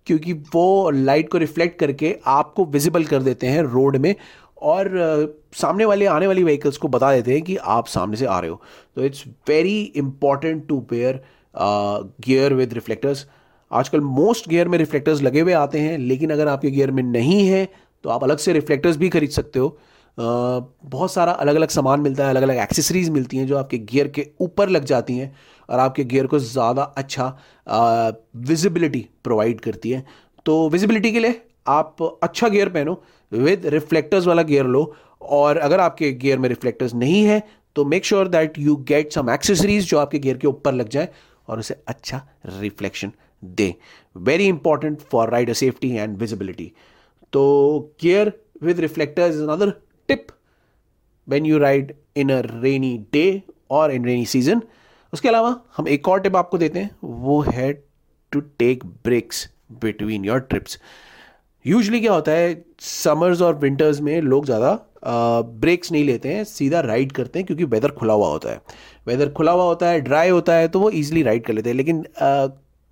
क्योंकि 0.06 0.32
वो 0.32 0.90
लाइट 0.90 1.28
को 1.30 1.38
रिफ्लेक्ट 1.38 1.78
करके 1.80 2.14
आपको 2.26 2.64
विजिबल 2.66 3.04
कर 3.04 3.22
देते 3.22 3.46
हैं 3.46 3.62
रोड 3.64 3.96
में। 3.96 4.14
और 4.62 5.36
सामने 5.56 5.84
वाले 5.84 6.06
आने 6.06 6.26
वाली 6.26 6.42
व्हीकल्स 6.44 6.76
को 6.76 6.88
बता 6.88 7.12
देते 7.12 7.32
हैं 7.32 7.42
कि 7.42 7.56
आप 7.56 7.86
सामने 7.86 8.16
से 8.16 8.26
आ 8.26 8.38
रहे 8.40 8.50
हो। 8.50 8.60
तो 8.96 9.04
it's 9.04 9.24
very 9.48 9.80
important 9.96 10.66
to 10.68 10.80
pair 10.80 11.22
gear 11.54 12.54
with 12.54 12.72
reflectors 12.74 13.26
आजकल 13.70 14.00
मोस्ट 14.00 14.48
गियर 14.48 14.68
में 14.68 14.78
रिफ्लेक्टर्स 14.78 15.22
लगे 15.22 15.40
हुए 15.40 15.52
आते 15.52 15.78
हैं 15.78 15.98
लेकिन 15.98 16.30
अगर 16.30 16.48
आपके 16.48 16.70
गियर 16.70 16.90
में 16.90 17.02
नहीं 17.02 17.46
है 17.46 17.68
तो 18.04 18.10
आप 18.10 18.24
अलग 18.24 18.38
से 18.38 18.52
रिफ्लेक्टर्स 18.52 18.96
भी 18.96 19.08
खरीद 19.08 19.30
सकते 19.30 19.58
हो। 19.58 19.68
uh, 19.68 20.64
बहुत 20.84 21.12
सारा 21.12 21.32
अलग 21.32 21.54
अलग 21.54 21.68
सामान 21.68 22.00
मिलता 22.00 22.24
है 22.24 22.30
अलग 22.30 22.42
अलग 22.42 22.56
एक्सेसरीज 22.56 23.10
मिलती 23.10 23.36
हैं 23.36 23.46
जो 23.46 23.56
आपके 23.58 23.78
गियर 23.78 24.08
के 24.08 24.26
ऊपर 24.40 24.68
लग 24.68 24.84
जाती 24.84 25.16
हैं 25.16 25.34
और 25.68 25.78
आपके 25.78 26.04
गियर 26.04 26.26
को 26.26 26.38
ज़्यादा 26.38 26.82
अच्छा 26.82 27.26
विजिबिलिटी 28.36 29.00
uh, 29.00 29.24
प्रोवाइड 29.24 29.60
करती 29.60 29.90
है। 29.90 30.04
तो 30.46 30.68
विजिबिलिटी 30.68 31.12
के 31.12 31.18
लिए 31.18 31.40
आप 31.68 32.02
अच्छा 32.22 32.48
गियर 32.48 32.68
पहनो 32.68 33.02
विद 33.32 33.66
रिफ्लेक्टर्स 33.66 34.26
वाला 34.26 34.42
गियर 34.42 34.66
लो, 34.66 34.94
और 35.22 35.56
अगर 35.56 35.80
आपके 35.80 36.12
गियर 36.12 36.38
में 36.38 36.48
रिफ्लेक्टर्स 36.48 36.94
नहीं 36.94 37.22
है 37.24 37.42
तो 37.76 37.84
make 37.84 38.04
sure 38.04 38.28
that 38.28 38.58
you 38.58 38.76
get 38.88 39.12
some 39.12 39.30
accessories 39.30 39.90
जो 39.90 39.98
आपके 39.98 40.18
गियर 40.18 40.36
के 40.36 40.46
ऊपर 40.46 40.72
लग 40.74 40.88
जाए 40.88 41.08
और 41.48 41.58
उसे 41.58 41.74
अच्छा 41.88 42.20
reflection 42.46 43.12
they. 43.44 43.74
Very 44.16 44.46
important 44.46 45.00
for 45.00 45.30
rider 45.30 45.52
safety 45.52 45.90
and 45.90 46.16
visibility 46.16 46.72
तो 47.32 47.44
gear 48.02 48.32
with 48.62 48.80
reflectors 48.80 49.34
is 49.34 49.42
another 49.42 49.72
tip 50.08 50.26
when 51.28 51.46
you 51.46 51.58
ride 51.58 51.94
in 52.16 52.32
a 52.32 52.40
rainy 52.44 52.96
day 53.12 53.42
और 53.70 53.92
इन 53.92 54.04
रेनी 54.04 54.26
सीज़न 54.26 54.62
उसके 55.12 55.28
अलावा 55.28 55.54
हम 55.76 55.88
एक 55.88 56.08
और 56.08 56.20
टिप 56.20 56.36
आपको 56.36 56.58
देते 56.58 56.78
हैं, 56.78 56.90
वो 57.04 57.40
है 57.40 57.72
to 58.32 58.40
take 58.40 58.84
breaks 59.04 59.48
between 59.82 60.24
your 60.24 60.40
trips 60.40 60.78
usually 61.68 62.00
क्या 62.00 62.12
होता 62.12 62.32
है 62.32 62.52
समर्स 62.80 63.40
और 63.42 63.58
विंटर्स 63.58 64.00
में 64.00 64.20
लोग 64.22 64.44
ज़्यादा 64.46 64.78
ब्रेक्स 65.60 65.92
नहीं 65.92 66.04
लेते 66.04 66.28
हैं 66.28 66.44
सीधा 66.44 66.80
राइड 66.82 67.12
करते 67.12 67.38
हैं 67.38 67.46
क्योंकि 67.46 67.64
वेदर 67.66 67.90
खुला 67.92 68.14
हुआ 68.14 68.28
होता 68.28 68.50
है। 68.50 68.60
वेदर 69.06 69.28
खुला 69.32 69.52
हुआ 69.52 69.64
होता 69.64 69.88
है 69.88 70.00
ड्राई 70.00 70.28
होता 70.28 70.54
है 70.54 70.68
तो 70.68 70.80
वो 70.80 70.90
ईजिली 70.92 71.22
राइड 71.22 71.44
कर 71.46 71.52
लेते 71.52 71.70
हैं। 71.70 71.76
लेकिन 71.76 72.04
आ, 72.22 72.46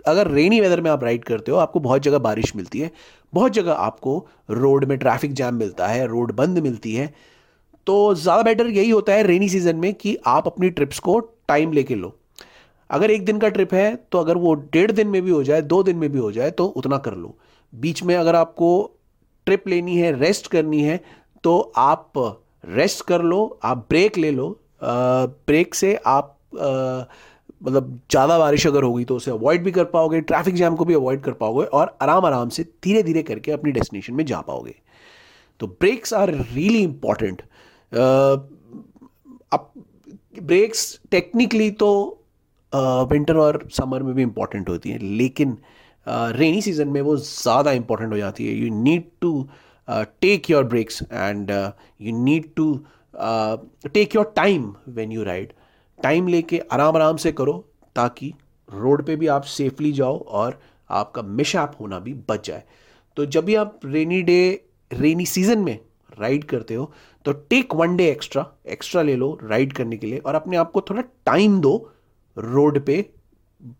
अगर 0.04 0.30
रेनी 0.30 0.60
वेदर 0.60 0.80
में 0.80 0.90
आप 0.90 1.04
राइड 1.04 1.24
करते 1.24 1.52
हो 1.52 1.58
आपको 1.58 1.80
बहुत 1.80 2.02
जगह 2.02 2.18
बारिश 2.20 2.54
मिलती 2.56 2.80
है 2.80 2.90
बहुत 3.32 3.52
जगह 3.52 3.72
आपको 3.72 4.26
रोड 4.50 4.84
में 4.84 4.96
ट्रैफ़िक 4.98 5.32
जैम 5.34 5.54
मिलता 5.54 5.86
है 5.86 6.06
रोड 6.06 6.32
बंद 6.34 6.58
मिलती 6.58 6.94
है 6.94 7.12
तो 7.86 8.14
ज़्यादा 8.16 8.42
बेटर 8.42 8.66
यही 8.68 8.90
होता 8.90 9.12
है 9.12 9.22
रेनी 9.22 9.48
सीज़न 9.48 9.76
में 9.76 9.92
कि 9.94 10.16
आप 10.26 10.46
अपनी 10.46 10.70
ट्रिप्स 10.70 10.98
को 10.98 11.18
टाइम 11.48 11.72
लेके 11.72 11.94
लो। 11.94 12.14
अगर 12.90 13.10
एक 13.10 13.24
दिन 13.24 13.38
का 13.38 13.48
ट्रिप 13.48 13.74
है 13.74 13.94
तो 14.12 14.18
अगर 14.18 14.36
वो 14.36 14.54
डेढ़ 14.54 14.90
दिन 14.92 15.08
में 15.08 15.20
भी 15.22 15.30
हो 15.30 15.42
जाए 15.44 15.62
दो 15.64 15.82
दिन 15.82 15.96
में 15.96 16.10
भी 16.12 16.18
हो 16.18 16.30
जाए 16.32 16.50
तो 16.52 16.66
उतना 16.66 16.98
कर 16.98 17.14
लो। 17.14 17.36
बीच 17.72 18.02
में 18.02 18.14
अगर 18.16 18.36
आपको 18.36 18.68
ट्रिप 19.46 19.68
लेनी 19.68 19.96
है, 19.96 20.12
रेस्ट 20.20 20.46
करनी 20.46 20.82
है 20.82 21.00
तो 21.44 21.58
आप 21.76 22.12
रेस्ट 22.64 23.04
कर 23.06 23.22
लो, 23.22 23.58
आप 23.62 23.86
ब्रेक 23.88 24.18
ले 24.18 24.30
लो। 24.30 24.48
ब्रेक 24.82 25.74
से 25.74 25.94
आप 25.96 26.36
मतलब 27.62 28.00
ज़्यादा 28.10 28.38
बारिश 28.38 28.66
अगर 28.66 28.82
होगी 28.82 29.04
तो 29.04 29.16
उसे 29.16 29.30
अवॉइड 29.30 29.62
भी 29.64 29.72
कर 29.72 29.84
पाओगे, 29.86 30.20
ट्रैफ़िक 30.20 30.54
जैम 30.54 30.74
को 30.76 30.84
भी 30.84 30.94
अवॉइड 30.94 31.20
कर 31.22 31.32
पाओगे 31.34 31.64
और 31.66 31.96
आराम 32.02 32.24
आराम 32.26 32.48
से 32.48 32.62
धीरे 32.84 33.02
धीरे 33.02 33.22
करके 33.22 33.52
अपनी 33.52 33.72
डेस्टिनेशन 33.72 34.14
में 34.14 34.24
जा 34.26 34.40
पाओगे। 34.40 34.74
तो 35.60 35.66
ब्रेक्स 35.66 36.14
आर 36.14 36.30
रियली 36.30 36.82
इंपॉर्टेंट। 36.82 37.42
अब 39.52 39.70
ब्रेक्स 40.42 41.00
टेक्निकली 41.10 41.70
तो 41.72 41.92
विंटर 42.72 43.36
और 43.36 43.66
समर 43.72 44.02
में 44.02 44.14
भी 44.14 44.22
इंपॉर्टेंट 44.22 44.68
होती 44.68 44.90
हैं, 44.90 44.98
लेकिन 44.98 45.56
रेनी 46.08 46.62
सीज़न 46.62 46.88
में 46.88 47.00
वो 47.02 47.16
ज़्यादा 47.16 47.72
इंपॉर्टेंट 47.72 48.12
हो 48.12 48.18
जाती 48.18 48.46
है. 48.46 48.54
You 48.54 48.74
need 48.74 49.04
to 49.20 49.48
take 49.88 50.50
your 50.50 50.64
breaks 50.64 51.02
and 51.02 51.50
you 51.50 52.16
need 52.24 52.52
to 52.56 52.72
take 53.94 54.14
your 54.16 54.32
time 54.36 54.74
when 54.88 55.12
you 55.12 55.22
ride 55.24 55.52
time 55.98 56.28
लेके 56.28 56.58
आराम 56.72 56.96
आराम 56.96 57.16
से 57.16 57.32
करो 57.32 57.52
ताकि 57.96 58.32
रोड 58.68 59.04
पे 59.06 59.16
भी 59.16 59.26
आप 59.26 59.42
सेफली 59.50 59.92
जाओ 59.92 60.18
और 60.18 60.58
आपका 60.90 61.22
मिशअप 61.22 61.76
होना 61.80 61.98
भी 61.98 62.12
बच 62.28 62.46
जाए. 62.46 62.62
तो 63.16 63.26
जब 63.26 63.44
भी 63.44 63.54
आप 63.54 63.80
रेनी 63.84 64.22
डे 64.22 64.40
रेनी 64.90 65.26
सीज़न 65.26 65.58
में 65.58 65.78
राइड 66.18 66.44
करते 66.44 66.74
हो 66.74 66.90
तो 67.24 67.32
take 67.50 67.74
one 67.74 67.96
day 67.96 68.08
extra 68.10 68.44
extra 68.72 69.02
ले 69.02 69.14
लो 69.16 69.38
राइड 69.42 69.72
करने 69.72 69.96
के 69.96 70.06
लिए 70.06 70.18
और 70.18 70.34
अपने 70.34 70.56
आप 70.56 70.70
को 70.72 70.80
थोड़ा 70.90 71.02
टाइम 71.26 71.60
दो 71.60 71.74
रोड 72.36 72.78
पे 72.86 73.04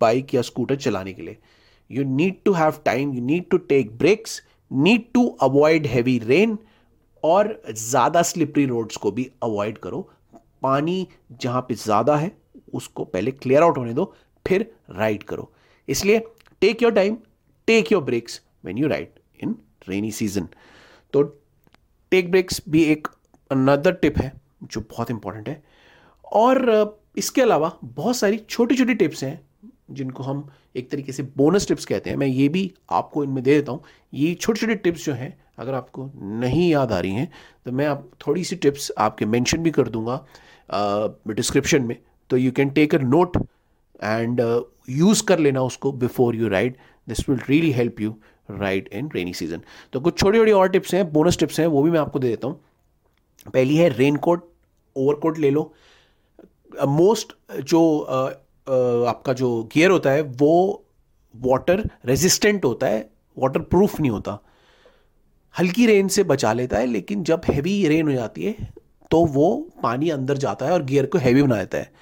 बाइक 0.01 0.35
या 0.35 0.43
स्कूटर 0.43 0.77
चलाने 0.77 1.13
के 1.13 1.23
लिए. 1.23 1.39
You 1.91 2.05
need 2.07 2.43
to 2.45 2.53
have 2.53 2.81
time 2.85 3.13
you 3.15 3.23
need 3.25 3.49
to 3.51 3.57
take 3.69 3.97
breaks 3.99 4.41
need 4.71 5.05
to 5.15 5.27
avoid 5.43 5.87
heavy 5.87 6.19
rain 6.19 6.59
और 7.25 7.61
ज़्यादा 7.71 8.23
स्लिपरी 8.23 8.65
रोड्स 8.67 8.97
को 8.97 9.11
भी 9.11 9.31
अवॉइड 9.43 9.79
करो। 9.79 10.01
पानी 10.63 11.07
जहाँ 11.33 11.61
पे 11.69 11.75
ज़्यादा 11.75 12.17
है, 12.17 12.31
उसको 12.73 13.05
पहले 13.05 13.31
क्लियर 13.33 13.63
आउट 13.63 13.79
होने 13.79 13.93
दो, 13.95 14.13
फिर 14.47 14.71
राइड 14.91 15.23
करो। 15.23 15.51
इसलिए 15.89 16.19
take 16.63 16.83
your 16.83 16.93
time 16.93 17.17
take 17.69 17.93
your 17.93 18.03
breaks 18.03 18.41
when 18.65 18.79
you 18.79 18.89
ride 18.89 19.09
in 19.43 19.57
rainy 19.89 20.11
season 20.13 20.49
तो 21.15 21.23
टेक 22.13 22.31
ब्रेक्स 22.31 22.61
भी 22.69 22.83
एक 22.85 23.09
अनदर 23.51 23.93
टिप 23.95 24.19
है, 24.19 24.33
जो 24.63 24.81
बहुत 24.81 25.11
इंपॉर्टेंट 25.11 25.49
है। 25.49 25.63
और, 26.25 27.01
इसके 27.17 27.43
अलावा 27.43 27.73
बहुत 27.85 28.17
सारी 28.17 28.39
छोटी 28.41 28.77
छोटी 28.77 28.95
टिप्स 28.95 29.23
हैं। 29.25 29.46
जिनको 29.91 30.23
हम 30.23 30.49
एक 30.77 30.91
तरीके 30.91 31.13
से 31.13 31.23
बोनस 31.37 31.69
टिप्स 31.69 31.85
कहते 31.85 32.11
हैं 32.11 32.17
मैं 32.17 32.27
ये 32.27 32.49
भी 32.49 32.73
आपको 32.91 33.25
इनमें 33.25 33.43
दे 33.45 33.55
देता 33.55 33.73
हूँ। 33.73 33.83
ये 34.15 34.35
छोटी 34.35 34.61
छोटी 34.61 34.75
टिप्स 34.75 35.05
जो 35.05 35.13
हैं 35.13 35.37
अगर 35.59 35.75
आपको 35.75 36.11
नहीं 36.17 36.69
याद 36.71 36.93
आ 36.93 36.99
रही 37.01 37.13
हैं 37.13 37.31
तो 37.65 37.73
मैं 37.73 37.87
आप 37.87 38.11
थोड़ी 38.27 38.45
सी 38.45 38.57
टिप्स 38.57 38.91
आपके 38.99 39.27
मेंशन 39.27 39.59
भी 39.59 39.71
कर 39.71 39.89
दूँगा 39.89 40.25
डिस्क्रिप्शन 41.29 41.83
में 41.83 41.97
तो 42.31 42.37
you 42.37 42.53
can 42.53 42.71
take 42.71 42.95
a 42.95 42.99
note 42.99 43.37
and 44.03 44.41
use 44.89 45.25
कर 45.25 45.39
लेना 45.39 45.63
उसको 45.63 45.93
before 45.93 46.37
you 46.37 46.49
ride 46.49 46.77
this 47.09 47.29
will 47.29 47.39
really 47.49 47.71
help 47.73 48.01
you 48.01 48.15
ride 48.51 48.89
in 48.93 49.11
rainy 49.15 49.33
season 49.33 49.61
तो 49.93 50.01
कुछ 50.01 50.19
छोटी 50.19 50.39
छोटी 50.39 50.53
और 50.53 50.69
टिप्स 50.69 50.95
हैं 50.95 51.13
बोनस 51.13 51.39
टिप्स 51.39 51.61
हैं 51.61 51.67
वो 51.67 51.83
भी 51.83 51.91
मैं 51.91 52.01
आपको 52.01 52.19
दे 52.19 52.29
देता 52.29 52.49
हूँ। 52.49 52.61
पहली 53.55 53.77
है 53.77 53.89
रेन 53.89 54.17
कोट 54.17 54.49
ओवरकोट 54.97 55.39
ले 55.39 55.51
लो। 55.51 55.73
मोस्ट 56.89 57.33
uh, 57.33 57.61
जो 57.61 57.81
आपका 58.69 59.33
जो 59.33 59.63
गियर 59.75 59.91
होता 59.91 60.11
है, 60.11 60.23
वो 60.23 60.85
वाटर 61.35 61.89
रेजिस्टेंट 62.07 62.65
होता 62.65 62.87
है 62.87 63.09
वाटर 63.37 63.61
प्रूफ 63.63 64.01
नहीं 64.01 64.11
होता। 64.11 64.39
हल्की 65.55 65.87
रेन 65.87 66.09
से 66.09 66.25
बचा 66.25 66.53
लेता 66.53 66.79
है, 66.79 66.87
लेकिन 66.87 67.23
जब 67.25 67.43
हैवी 67.49 67.87
रेन 67.89 68.09
हो 68.09 68.13
जाती 68.13 68.45
है 68.45 68.73
तो 69.11 69.25
वो 69.27 69.49
पानी 69.83 70.11
अंदर 70.11 70.37
जाता 70.37 70.67
है 70.67 70.73
और 70.73 70.85
गियर 70.85 71.07
को 71.07 71.19
हैवी 71.19 71.43
बना 71.43 71.57
देता 71.57 71.79
है। 71.79 71.93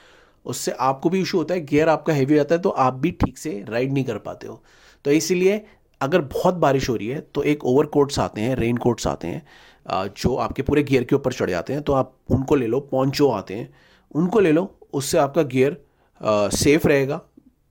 उससे 0.47 0.73
आपको 0.73 1.11
भी 1.11 1.21
इशू 1.21 1.38
होता 1.38 1.54
है 1.54 1.64
गियर 1.66 1.88
आपका 1.88 2.12
हैवी 2.12 2.33
हो 2.33 2.37
जाता 2.37 2.54
है 2.54 2.61
तो 2.61 2.71
आप 2.71 2.94
भी 2.94 3.11
ठीक 3.21 3.38
से 3.38 3.64
राइड 3.68 3.92
नहीं 3.92 4.04
कर 4.04 4.18
पाते 4.18 4.47
हो। 4.47 4.62
तो 5.04 5.11
इसीलिए 5.11 5.64
अगर 6.00 6.21
बहुत 6.23 6.54
बारिश 6.56 6.88
हो 6.88 6.97
रही 6.97 7.09
है 7.09 7.21
तो 7.35 7.42
एक 7.42 7.64
ओवर 7.66 7.87
कोट्स 7.87 8.18
आते 8.18 8.40
हैं 8.40 8.54
रेन 8.56 8.76
कोट्स 8.76 9.06
आते 9.06 9.28
हैं 9.28 10.12
जो 10.16 10.35
आपके 10.37 10.62
पूरे 10.62 10.83
गियर 10.83 11.04
के 11.04 11.14
ऊपर 11.16 11.33
चढ़ 11.33 11.50
जाते 11.50 11.73
हैं 11.73 11.83
तो 11.83 11.92
आप 11.92 12.14
उनको 12.30 12.54
ले 12.54 12.66
लो 12.66 12.80
पॉन्चो 12.83 13.28
आते 13.30 13.54
हैं, 13.54 13.73
उनको 14.14 14.40
ले 14.40 14.52
लो, 14.52 14.71
उससे 14.92 15.18
आपका 15.18 15.42
गियर 15.44 15.84
सेफ़ 16.21 16.87
रहेगा, 16.88 17.21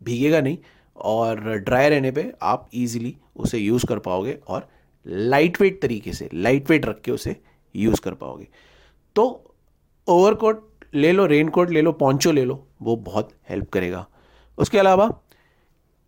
भीगेगा 0.01 0.41
नहीं 0.41 0.57
और 0.97 1.39
ड्राई 1.59 1.89
रहने 1.89 2.11
पे 2.11 2.31
आप 2.41 2.69
इजीली 2.73 3.15
उसे 3.35 3.57
यूज़ 3.57 3.85
कर 3.85 3.99
पाओगे 3.99 4.37
और 4.47 4.67
लाइट 5.05 5.59
वेट 5.61 5.81
तरीके 5.81 6.13
से 6.13 6.29
लाइट 6.33 6.69
वेट 6.69 6.85
रख 6.85 7.01
के 7.01 7.11
उसे 7.11 7.35
यूज़ 7.75 8.01
कर 8.01 8.13
पाओगे। 8.13 8.47
तो 9.15 9.25
ओवरकोट 10.07 10.69
ले 10.93 11.11
लो 11.11 11.25
रेन 11.25 11.49
कोट 11.49 11.69
ले 11.69 11.81
लो 11.81 11.91
पॉन्चो 11.93 12.31
ले 12.31 12.43
लो, 12.45 12.67
वो 12.81 12.95
बहुत 12.95 13.29
हेल्प 13.49 13.69
करेगा। 13.69 14.05
उसके 14.57 14.79
अलावा 14.79 15.09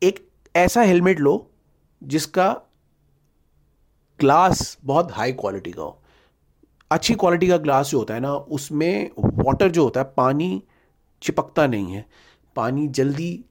एक 0.02 0.20
ऐसा 0.56 0.82
हेलमेट 0.82 1.20
लो 1.20 1.52
जिसका 2.02 2.50
ग्लास 4.20 4.78
बहुत 4.84 5.12
हाई 5.12 5.32
क्वालिटी 5.34 5.72
का 5.72 5.82
हो। 5.82 6.02
अच्छी 6.92 7.14
क्वालिटी 7.14 7.48
का 7.48 7.58
ग्लास 7.58 7.90
जो 7.92 7.98
होता 7.98 8.14
है 8.14 8.20
ना, 8.20 8.34
उसमें 8.34 9.10
वाटर 9.18 9.72
जो 9.72 9.84
होता 9.84 10.00
है, 10.00 10.14
पानी 10.18 10.64
चिपकता 11.22 11.68
नहीं 11.68 11.94
है। 11.94 12.06
पानी 12.56 12.88
जल्दी 12.90 13.44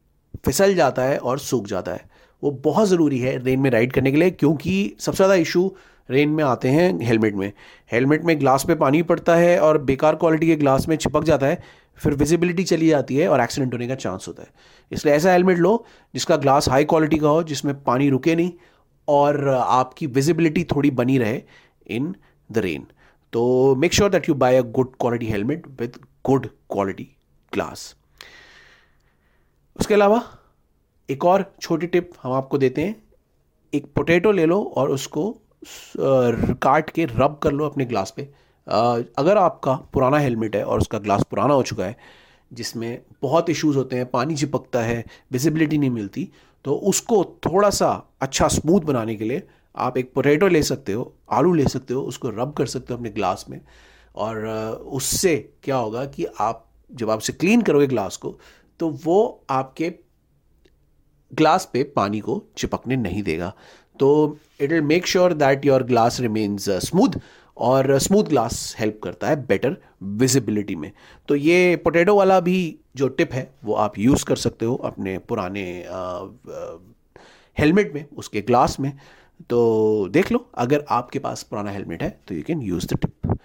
फिसल 0.44 0.74
जाता 0.74 1.02
है 1.02 1.18
और 1.18 1.38
सूख 1.40 1.66
जाता 1.66 1.92
है। 1.92 2.08
वो 2.42 2.50
बहुत 2.64 2.88
ज़रूरी 2.88 3.18
है 3.18 3.36
रेन 3.44 3.60
में 3.60 3.70
राइड 3.70 3.92
करने 3.92 4.10
के 4.12 4.16
लिए 4.16 4.30
क्योंकि 4.32 4.96
सबसे 4.98 5.16
ज़्यादा 5.16 5.34
इशू 5.34 5.70
रेन 6.08 6.28
में 6.28 6.42
आते 6.44 6.68
हैं 6.68 6.98
हेलमेट 7.02 7.34
में। 7.34 7.52
हेलमेट 7.92 8.24
में 8.24 8.38
ग्लास 8.40 8.64
पे 8.68 8.74
पानी 8.76 9.02
पड़ता 9.04 9.36
है 9.36 9.58
और 9.60 9.78
बेकार 9.82 10.16
क्वालिटी 10.16 10.46
के 10.46 10.56
ग्लास 10.56 10.88
में 10.88 10.96
चिपक 10.96 11.24
जाता 11.24 11.46
है, 11.46 11.62
फिर 11.98 12.14
विजिबिलिटी 12.14 12.64
चली 12.64 12.88
जाती 12.88 13.16
है 13.16 13.28
और 13.28 13.40
एक्सीडेंट 13.40 13.72
होने 13.74 13.88
का 13.88 13.94
चांस 13.96 14.28
होता 14.28 14.42
है। 14.42 14.48
इसलिए 14.90 15.14
ऐसा 15.14 15.32
हेलमेट 15.32 15.58
लो 15.58 15.84
जिसका 16.14 16.36
ग्लास 16.36 16.68
हाई 16.68 16.84
क्वालिटी 16.84 17.18
का 17.18 17.28
हो, 17.28 17.42
जिसमें 17.42 17.82
पानी 17.82 18.08
रुके 18.10 18.34
नहीं 18.36 18.52
और 19.08 19.48
आपकी 19.48 20.06
विजिबिलिटी 20.08 20.64
थोड़ी 20.66 20.90
बनी 20.92 21.18
रहे 21.18 21.40
इन 21.88 22.14
द 22.50 22.58
रेन। 22.58 22.86
तो 23.32 23.74
make 23.74 23.92
sure 23.92 24.10
that 24.10 24.28
you 24.28 24.34
buy 24.36 24.56
a 24.56 24.62
good 24.62 24.94
quality 25.00 25.26
helmet 25.26 25.66
with 25.80 25.98
good 26.24 26.46
quality. 26.70 27.13
Glass 27.54 27.94
उसके 29.76 29.94
अलावा 29.94 30.22
एक 31.08 31.24
और 31.24 31.44
छोटी 31.60 31.86
टिप 31.86 32.10
हम 32.22 32.32
आपको 32.32 32.58
देते 32.58 32.82
हैं। 32.82 32.94
एक 33.72 33.86
पोटैटो 33.94 34.32
ले 34.32 34.44
लो 34.46 34.62
और 34.76 34.90
उसको 34.90 35.30
काट 35.96 36.90
के 36.90 37.04
रब 37.06 37.38
कर 37.42 37.52
लो 37.52 37.66
अपने 37.66 37.84
ग्लास 37.84 38.12
पे। 38.16 38.22
अगर 38.66 39.38
आपका 39.38 39.74
पुराना 39.92 40.18
हेलमेट 40.18 40.56
है 40.56 40.64
और 40.64 40.78
उसका 40.78 40.98
ग्लास 40.98 41.24
पुराना 41.30 41.54
हो 41.54 41.62
चुका 41.62 41.84
है, 41.84 41.96
जिसमें 42.50 43.02
बहुत 43.22 43.50
इश्यूज़ 43.50 43.76
होते 43.76 43.96
हैं, 43.96 44.10
पानी 44.10 44.36
चिपकता 44.36 44.82
है 44.82 45.04
विजिबिलिटी 45.32 45.78
नहीं 45.78 45.90
मिलती 45.90 46.28
तो 46.64 46.74
उसको 46.84 47.24
थोड़ा 47.46 47.70
सा 47.70 47.88
अच्छा 48.22 48.48
स्मूथ 48.48 48.80
बनाने 48.82 49.14
के 49.16 49.24
लिए 49.24 49.46
आप 49.76 49.96
एक 49.98 50.12
पोटैटो 50.14 50.48
ले 50.48 50.62
सकते 50.62 50.92
हो, 50.92 51.12
आलू 51.30 51.52
ले 51.54 51.66
सकते 51.68 51.94
हो, 51.94 52.02
उसको 52.02 52.28
रब 52.30 52.52
कर 52.52 52.66
सकते 52.66 52.92
हो 52.92 52.98
अपने 52.98 53.10
ग्लास 53.10 53.44
में। 53.48 53.60
और 54.16 54.46
उससे 54.92 55.36
क्या 55.62 55.76
होगा 55.76 56.04
कि 56.06 56.24
आप 56.40 56.64
जब 56.90 57.10
आप 57.10 57.18
उसे 57.18 57.32
क्लीन 57.32 57.62
करोगे 57.62 57.86
ग्लास 57.86 58.16
को 58.16 58.38
तो 58.80 58.88
वो 59.04 59.44
आपके 59.50 59.92
ग्लास 61.32 61.68
पे 61.72 61.82
पानी 61.96 62.20
को 62.20 62.42
चिपकने 62.56 62.96
नहीं 62.96 63.22
देगा। 63.22 63.52
तो 64.00 64.38
it 64.60 64.72
will 64.72 64.82
make 64.82 65.06
sure 65.06 65.32
that 65.34 65.64
your 65.66 65.82
glass 65.82 66.20
remains 66.20 66.68
smooth 66.84 67.18
और 67.56 67.98
स्मूथ 67.98 68.24
ग्लास 68.24 68.74
हेल्प 68.78 69.00
करता 69.04 69.28
है 69.28 69.36
बेटर 69.46 69.76
विजिबिलिटी 70.02 70.74
में। 70.76 70.90
तो 71.28 71.36
ये 71.36 71.76
पोटैटो 71.76 72.16
वाला 72.16 72.38
भी 72.40 72.78
जो 72.96 73.08
टिप 73.08 73.32
है, 73.32 73.50
वो 73.64 73.74
आप 73.74 73.98
यूज़ 73.98 74.24
कर 74.24 74.36
सकते 74.36 74.66
हो 74.66 74.74
अपने 74.84 75.16
पुराने 75.18 75.64
हेलमेट 77.56 77.94
में, 77.94 78.04
उसके 78.16 78.40
ग्लास 78.42 78.78
में। 78.80 78.92
तो 79.50 80.08
देख 80.10 80.32
लो, 80.32 80.46
अगर 80.54 80.84
आपके 80.90 81.18
पास 81.18 81.42
पुराना 81.42 81.70
हेलमेट 81.70 82.02
है 82.02 82.18
तो 82.28 82.34
you 82.34 82.42
can 82.42 82.62
use 82.62 82.86
the 82.86 82.98
tip 82.98 83.38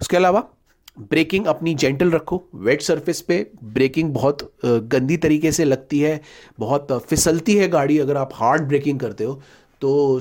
उसके 0.00 0.16
अलावा 0.16 0.48
ब्रेकिंग 0.96 1.46
अपनी 1.46 1.74
जेंटल 1.74 2.10
रखो 2.10 2.42
वेट 2.54 2.82
सरफेस 2.82 3.20
पे 3.20 3.38
ब्रेकिंग 3.64 4.12
बहुत 4.14 4.50
गंदी 4.64 5.16
तरीके 5.16 5.52
से 5.52 5.64
लगती 5.64 6.00
है, 6.00 6.20
बहुत 6.58 6.92
फिसलती 7.08 7.56
है 7.56 7.68
गाड़ी 7.68 7.98
अगर 7.98 8.16
आप 8.16 8.30
हार्ड 8.34 8.68
ब्रेकिंग 8.68 9.00
करते 9.00 9.24
हो 9.24 9.40
तो 9.82 10.20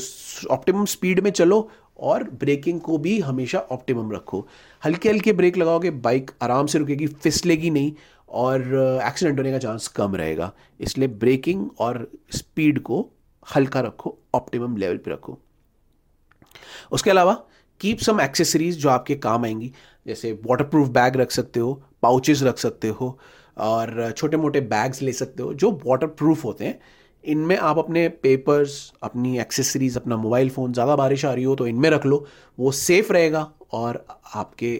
ऑप्टिमम 0.51 0.85
स्पीड 0.85 1.19
में 1.19 1.29
चलो 1.31 1.69
और 2.01 2.23
ब्रेकिंग 2.39 2.79
को 2.81 2.97
भी 2.97 3.19
हमेशा 3.19 3.59
ऑप्टिमम 3.71 4.11
रखो। 4.11 4.45
हल्के 4.83 5.09
हल्के 5.09 5.33
ब्रेक 5.33 5.57
लगाओगे 5.57 5.89
बाइक 5.91 6.31
आराम 6.41 6.65
से 6.65 6.79
रुकेगी, 6.79 7.07
फिसलेगी 7.07 7.69
नहीं 7.69 7.93
और 8.29 8.61
एक्सीडेंट 9.07 9.37
होने 9.39 9.51
का 9.51 9.57
चांस 9.59 9.87
कम 9.89 10.15
रहेगा। 10.15 10.51
इसलिए 10.79 11.07
ब्रेकिंग 11.07 11.65
और 11.79 12.07
स्पीड 12.31 12.79
को 12.81 13.09
हल्का 13.47 13.79
रखो 13.81 14.17
ऑप्टिमम 14.35 14.77
लेवल 14.77 14.97
पे 14.97 15.11
रखो। 15.11 15.37
उसके 16.91 17.09
अलावा 17.09 17.33
कीप 17.81 17.99
सम 17.99 18.21
एक्सेसरीज 18.21 18.77
जो 18.77 18.89
आपके 18.89 19.15
काम 19.17 19.45
आएँगी। 19.45 19.71
जैसे 20.05 20.31
वाटर 20.45 20.63
प्रूफ 20.65 20.89
बैग 20.89 21.15
रख 21.17 21.31
सकते 21.31 21.59
हो 21.59 21.81
पाउचेस 22.01 22.43
रख 22.43 22.57
सकते 22.57 22.87
हो 22.89 23.17
और 23.57 24.11
छोटे 24.11 24.37
मोटे 24.37 24.61
बैग्स 24.61 25.01
ले 25.01 25.11
सकते 25.13 25.43
हो, 25.43 25.53
जो 25.53 25.71
वाटर 25.85 26.07
प्रूफ 26.07 26.45
होते 26.45 26.65
हैं। 26.65 26.79
इनमें 27.23 27.55
आप 27.57 27.77
अपने 27.77 28.07
पेपर्स 28.23 28.93
अपनी 29.03 29.37
एक्सेसरीज 29.39 29.97
अपना 29.97 30.17
मोबाइल 30.17 30.49
फ़ोन 30.49 30.73
ज़्यादा 30.73 30.95
बारिश 30.95 31.25
आ 31.25 31.33
रही 31.33 31.43
हो 31.43 31.55
तो 31.55 31.67
इनमें 31.67 31.89
रख 31.89 32.05
लो, 32.05 32.25
वो 32.57 32.71
सेफ़ 32.71 33.11
रहेगा 33.13 33.51
और 33.73 34.05
आपके 34.35 34.73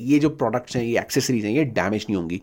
ये 0.00 0.18
जो 0.18 0.28
प्रोडक्ट्स 0.30 0.76
हैं, 0.76 0.82
ये 0.84 0.98
एक्सेसरीज 1.00 1.44
हैं, 1.44 1.52
ये 1.52 1.64
डैमेज 1.64 2.04
नहीं 2.08 2.16
होंगी। 2.16 2.40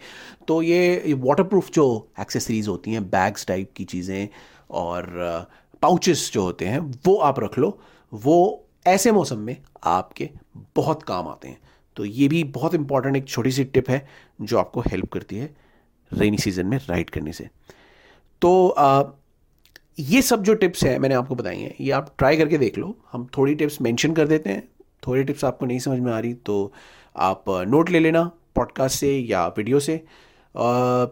तो 0.48 0.62
ये 0.62 1.14
वाटर 1.20 1.60
जो 1.70 2.08
एक्सेसरीज 2.22 2.68
होती 2.68 2.92
हैं 2.92 3.04
बैग्स 3.10 3.46
टाइप 3.48 3.72
की 3.76 3.84
चीज़ें 3.86 4.28
और 4.72 5.08
पाउचेस 5.84 6.30
जो 6.34 6.42
होते 6.42 6.66
हैं, 6.66 6.80
वो 6.80 7.16
आप 7.18 7.40
रख 7.40 7.58
लो। 7.60 7.78
वो 8.12 8.66
ऐसे 8.88 9.12
मौसम 9.12 9.40
में 9.40 9.58
आपके 9.84 10.30
बहुत 10.76 11.04
काम 11.04 11.28
आते 11.28 11.48
हैं। 11.48 11.58
तो 11.96 12.06
ये 12.06 12.28
भी 12.28 12.44
बहुत 12.44 12.76
इंपॉर्टेंट 12.76 13.16
एक 13.16 13.28
छोटी 13.28 13.52
सी 13.52 13.64
टिप 13.64 13.90
है 13.90 14.08
जो 14.42 14.58
आपको 14.58 14.82
हेल्प 14.82 15.12
करती 15.12 15.36
है 15.36 15.56
रेनी 16.12 16.38
सीज़न 16.38 16.66
में 16.66 16.78
राइड 16.90 17.10
करने 17.10 17.34
से। 17.34 17.50
तो 18.42 18.68
आ, 18.70 19.04
ये 20.00 20.22
सब 20.22 20.44
जो 20.44 20.54
टिप्स 20.54 20.84
हैं 20.84 20.98
मैंने 21.00 21.16
आपको 21.16 21.36
बताई 21.36 21.60
हैं 21.60 21.74
ये 21.82 21.92
आप 21.92 22.14
ट्राई 22.18 22.38
करके 22.38 22.58
देख 22.58 22.78
लो। 22.78 22.96
हम 23.12 23.28
थोड़ी 23.38 23.56
टिप्स 23.56 23.82
मेंशन 23.82 24.14
कर 24.14 24.28
देते 24.28 24.50
हैं 24.50 24.68
थोड़ी 25.08 25.24
टिप्स 25.24 25.46
आपको 25.46 25.66
नहीं 25.66 25.80
समझ 25.80 26.00
में 26.00 26.12
आ 26.12 26.20
रही 26.20 26.34
तो 26.34 26.72
आप 27.16 27.46
नोट 27.50 27.90
ले 27.90 28.00
लेना 28.00 28.24
पॉडकास्ट 28.56 29.00
से 29.00 29.18
या 29.18 29.46
वीडियो 29.48 29.80
से। 29.80 30.04
आ, 30.56 31.06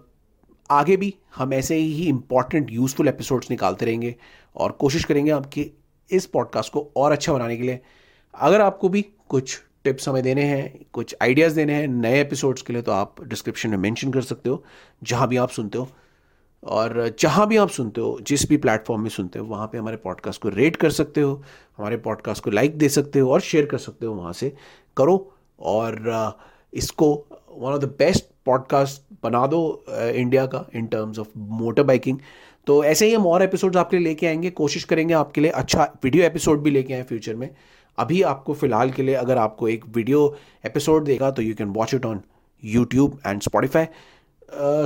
आगे 0.70 0.98
भी 0.98 1.14
हम 1.36 1.54
ऐसे 1.54 1.76
ही 1.76 2.08
इंपॉर्टेंट 2.08 2.72
यूज़फुल 2.72 3.08
एपिसोड्स 3.08 3.50
निकालते 3.52 3.86
रहेंगे 3.86 4.16
और 4.56 4.72
कोशिश 4.72 5.04
करेंगे 5.04 5.32
आपके 5.32 5.70
इस 6.12 6.26
पॉडकास्ट 6.26 6.74
को 6.74 6.92
और 6.98 7.12
अच्छा 7.12 7.34
बनाने 7.34 7.58
के 7.58 7.64
लिए। 7.64 7.80
अगर 8.34 8.62
आपको 8.62 8.90
भी 8.90 9.02
कुछ 9.30 9.60
टिप्स 9.84 10.08
हमें 10.10 10.22
देने 10.24 10.44
हैं, 10.44 10.86
कुछ 10.94 11.16
आइडियाज़ 11.22 11.56
देने 11.56 11.74
हैं, 11.74 11.88
नए 11.88 12.22
एपिसोड्स 12.22 12.62
के 12.62 12.74
लिए 12.74 12.82
तो 12.82 12.92
आप 12.92 13.24
डिस्क्रिप्शन 13.24 13.70
में 13.70 13.78
मेंशन 13.78 14.12
कर 14.12 14.22
सकते 14.22 14.50
हो, 14.50 14.64
जहाँ 15.04 15.28
भी 15.28 15.38
आप 15.38 15.50
सुनते 15.50 15.78
हो। 15.78 15.88
और 16.64 17.16
जहाँ 17.20 17.48
भी 17.48 17.58
आप 17.58 17.70
सुनते 17.70 18.02
हो, 18.02 18.18
जिस 18.22 18.48
भी 18.50 18.58
प्लेटफॉर्म 18.58 19.02
में 19.02 19.10
सुनते 19.10 19.40
हो, 19.40 19.46
वहाँ 19.46 19.68
पे 19.68 19.78
हमारे 19.78 19.98
पॉडकास्ट 19.98 20.42
को 20.42 20.50
रेट 20.50 20.76
कर 20.76 20.90
सकते 20.90 21.22
हो, 21.22 21.42
हमारे 21.78 21.98
पॉडकास्ट 21.98 22.44
को 22.44 22.52
लाइक 22.52 22.78
दे 22.78 22.90
सकते 22.90 23.20
हो 23.20 23.32
और 23.32 23.42
शेयर 23.42 23.66
कर 23.66 23.78
सकते 23.78 24.06
हो, 24.06 24.14
वहाँ 24.14 24.34
से 24.34 24.54
करो। 24.98 25.34
और 25.60 26.40
इसको 26.74 27.14
one 27.58 27.74
of 27.74 27.82
the 27.82 27.86
best 28.00 28.26
podcast 28.46 29.02
बना 29.24 29.46
दो 29.48 29.84
इंडिया 29.90 30.46
का 30.46 30.66
in 30.76 30.86
terms 30.88 31.20
of 31.20 31.28
motor 31.38 31.84
biking 31.84 32.18
तो 32.68 32.84
ऐसे 32.84 33.06
ही 33.06 33.14
हम 33.14 33.26
और 33.28 33.44
एपिसोड्स 33.44 33.78
आपके 33.78 33.98
लिए 33.98 34.08
लेके 34.08 34.28
आएँगे, 34.28 34.50
कोशिश 34.50 34.84
करेंगे 34.84 35.14
आपके 35.14 35.42
लिए 35.42 35.52
अच्छा 35.52 35.84
वीडियो 36.04 36.24
एपिसोड 36.24 36.62
भी 36.64 36.72
लेके 36.72 36.94
आए 36.94 37.04
फ्यूचर 37.04 37.36
में। 37.36 37.50
अभी 37.98 38.22
आपको 38.22 38.54
फ़िलहाल 38.54 38.92
के 38.92 39.04
लिए 39.04 39.16
अगर 39.16 39.38
आपको 39.38 39.68
एक 39.68 39.86
वीडियो 39.96 40.36
एपिसोड 40.66 41.04
देगा 41.04 41.32
तो 41.32 41.42
you 41.42 41.56
can 41.56 41.70
watch 41.70 41.94
it 41.94 42.06
on 42.06 42.22
YouTube 42.64 43.20
and 43.28 43.42
Spotify 43.42 43.86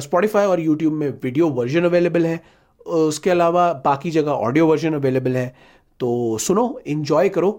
Spotify 0.01 0.45
और 0.45 0.59
यूट्यूब 0.59 0.93
में 0.93 1.09
वीडियो 1.23 1.49
वर्जन 1.49 1.83
अवेलेबल 1.83 2.25
है। 2.25 2.39
उसके 2.85 3.29
अलावा 3.29 3.71
बाकी 3.85 4.11
जगह 4.11 4.31
ऑडियो 4.31 4.67
वर्जन 4.67 4.93
अवेलेबल 4.93 5.35
है। 5.37 5.55
तो 5.99 6.37
सुनो 6.37 6.79
इन्जॉय 6.87 7.29
करो। 7.29 7.51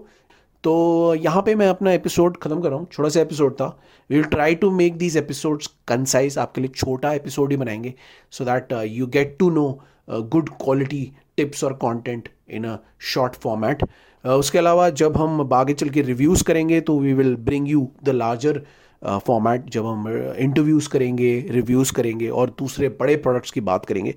तो 0.63 1.15
यहाँ 1.15 1.41
पे 1.41 1.55
मैं 1.55 1.67
अपना 1.67 1.91
एपिसोड 1.91 2.37
ख़त्म 2.37 2.61
कर 2.61 2.69
रहा 2.69 2.79
हूँ। 2.79 2.87
छोटा 2.91 3.09
सा 3.09 3.19
एपिसोड 3.19 3.53
था। 3.53 3.67
We 4.09 4.15
will 4.15 4.25
try 4.25 4.55
to 4.55 4.71
make 4.71 4.97
these 4.97 5.17
episodes 5.17 5.67
concise 5.87 6.37
आपके 6.37 6.61
लिए 6.61 6.71
छोटा 6.75 7.13
एपिसोड 7.13 7.51
ही 7.51 7.57
बनाएँगे। 7.57 7.93
So 8.31 8.45
that 8.45 8.73
you 8.87 9.07
get 9.07 9.35
to 9.39 9.49
know 9.49 9.67
good 10.09 10.49
quality 10.61 11.11
tips 11.37 11.63
और 11.63 11.73
content 11.73 12.29
in 12.49 12.65
a 12.65 12.77
short 13.13 13.35
format 13.35 13.83
उसके 14.25 14.57
अलावा 14.57 14.89
जब 15.01 15.17
हम 15.17 15.53
आगे 15.53 15.73
चल 15.73 15.89
के 15.89 16.01
रिव्यूज़ 16.01 16.43
करेंगे 16.43 16.79
तो 16.81 16.99
we 16.99 17.13
will 17.13 17.35
bring 17.35 17.69
you 17.69 17.87
the 18.03 18.09
larger 18.09 18.61
format 19.01 19.69
जब 19.69 19.85
हम 19.85 20.07
इंटरव्यूज़ 20.37 20.89
करेंगे 20.89 21.39
रिव्यूज़ 21.49 21.93
करेंगे 21.93 22.29
और 22.29 22.49
दूसरे 22.59 22.89
बड़े 22.99 23.15
प्रोडक्ट्स 23.17 23.51
की 23.51 23.61
बात 23.61 23.85
करेंगे 23.85 24.15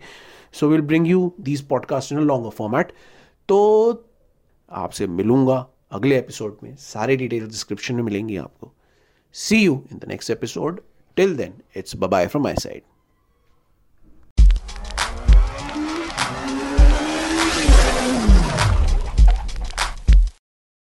so 0.53 0.69
will 0.69 0.81
bring 0.81 1.09
you 1.09 1.33
these 1.41 1.61
podcast 1.69 2.13
in 2.13 2.19
a 2.19 2.23
longer 2.23 2.51
format 2.51 2.93
तो 3.49 3.59
आपसे 4.71 5.07
मिलूँगा 5.07 5.67
अगले 5.93 6.19
एपिसोड 6.19 6.57
में. 6.63 6.75
सारे 6.77 7.17
डिटेल 7.17 7.47
डिस्क्रिप्शन 7.47 7.95
में 7.95 8.03
मिलेंगी 8.03 8.37
आपको. 8.37 8.73
See 9.35 9.63
you 9.65 9.83
in 9.93 9.99
the 9.99 10.09
next 10.09 10.31
episode 10.31 10.81
till 11.17 11.37
then 11.37 11.55
it's 11.77 11.97
bye 11.97 12.27
from 12.27 12.45
my 12.45 12.55
side 12.63 12.92